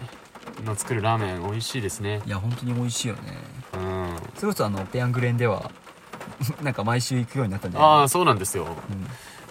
[0.64, 2.20] の作るラーメン美味しいですね。
[2.26, 3.38] いや本当に美味しいよね。
[3.74, 4.16] うん。
[4.34, 5.70] それこそあのペヤングレンでは
[6.62, 7.90] なんか毎週行くようになったんだよね。
[8.00, 8.64] ああそうなんですよ。
[8.64, 9.06] うん。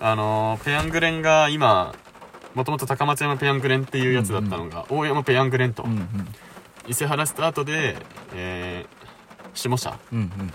[0.05, 1.93] あのーペヤングレンが今
[2.55, 6.27] もともと高松山ペヤングレンっていうやつだったのが、大山ペヤングレンと、うんうん。
[6.87, 7.95] 伊勢原スタートで、
[8.33, 9.03] えー
[9.55, 10.53] 下社、うんうん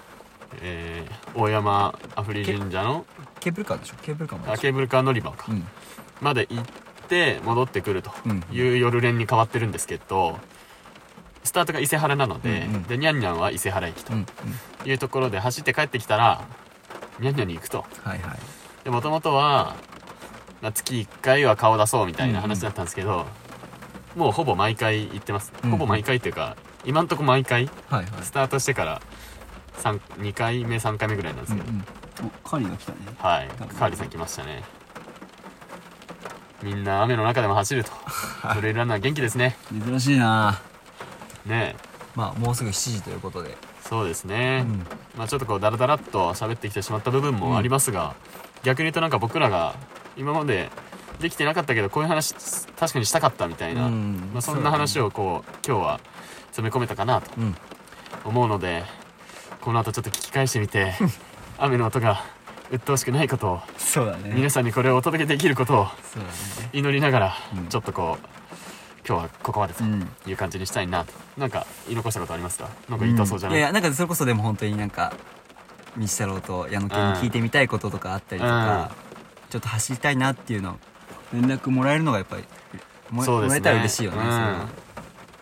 [0.61, 3.07] えー大山阿夫利神社の
[3.40, 3.94] ケーブルカーでしょ？
[4.03, 5.66] ケーブルカーあケーブルカー乗り場か、うん。
[6.20, 6.64] まで行っ
[7.09, 8.42] て戻ってくるとうん。
[8.51, 10.38] いう夜練に変わってるんですけど
[11.44, 12.82] スタートが伊勢原なので、うんうん。
[12.84, 14.26] でニャンニャンは伊勢原駅とうん
[14.84, 14.90] うん。
[14.90, 16.44] いうところで走って帰ってきたら
[17.20, 17.84] ニャンニャンに行くと。
[18.03, 18.38] はいはい。
[18.84, 19.76] でもともとは
[20.61, 23.26] まあ月1回は顔出そうみたいな話だったんですけど、
[24.16, 25.70] もうほぼ毎回行ってます、うん。
[25.70, 28.07] ほぼ毎回っていうか今んとこ毎回はいはい。
[28.22, 29.03] スタートしてから3
[29.83, 31.85] 2回目3回目ぐらいなんですけど、うんうん。
[32.45, 32.99] おカーリーが来たね。
[33.18, 33.49] はい。
[33.49, 34.62] カーリーさん来ましたね。
[36.62, 37.91] みんな雨の中でも走ると。
[38.55, 39.57] トレイルランナー元気ですね。
[39.87, 40.61] 珍しいな。
[41.47, 41.76] ね
[42.14, 43.57] まあもうすぐ7時ということで。
[43.89, 44.87] そうですね、うん。
[45.16, 48.14] まあちょっとこうダラダラっと喋ってきてしまった部分もありますが、
[48.62, 49.74] 逆に言うとなんか僕らが
[50.16, 50.70] 今まで
[51.20, 52.35] できてなかったけどこういう話
[52.79, 54.31] 確かにしたかったみたいな、うん。
[54.35, 56.01] まあ、そんな話をこう今日は
[56.49, 57.57] 詰め込めたかなとうん。
[58.24, 58.85] 思うので
[59.61, 60.94] この後ちょっと聞き返してみて
[61.59, 62.22] 雨の音が
[62.70, 64.32] 鬱陶しくないことをそうだね。
[64.34, 65.88] 皆さんにこれをお届けできることを
[66.72, 67.66] 祈りながらうん。
[67.68, 68.26] ちょっとこう
[69.09, 70.09] 今日はここまでとうん。
[70.26, 71.12] いう感じにしたいなと。
[71.36, 72.68] なんか言い残したことありますか？
[72.88, 75.12] なんか言いたそうじゃない、んいやなんかそれこそでも本当になんか
[75.96, 78.90] 道太郎と矢野家に聞いてみたいこととかあったりとか、
[79.50, 80.78] ちょっと走りたいなっていうの
[81.32, 82.44] 連絡もらえるのがやっぱり
[83.11, 83.28] も,、ね。
[83.30, 84.50] もらえたら嬉しいよね、それは。
[84.50, 84.68] うん、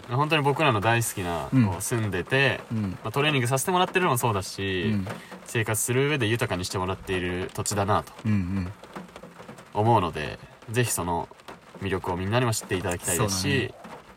[0.09, 1.67] 本当に僕らの大好きな、うん。
[1.67, 2.91] こう住んでて、うん。
[3.03, 5.09] まあ、トレーニングさせてもらってるのもそうだし、うん。
[5.47, 8.13] 生活する上で豊かにしてもらっている土地だなと
[9.75, 10.39] 思うので
[10.71, 11.29] ぜひその
[11.81, 13.75] 魅力をみんなにも知っていただきたいですし、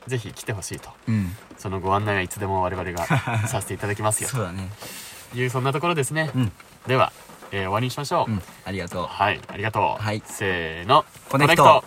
[0.07, 0.89] ぜひ来てほしいと。
[1.07, 1.35] うん。
[1.57, 3.05] そのご案内はいつでも我々が
[3.47, 4.69] させていただきますよそうだね。
[5.31, 6.51] というそんなところですね、うん。
[6.87, 7.11] では、
[7.51, 8.41] えー終わりにしましょう、うん。
[8.65, 9.07] ありがとう。
[9.07, 10.23] はいありがとう、はい。
[10.25, 11.05] せーの。
[11.29, 11.83] コネクト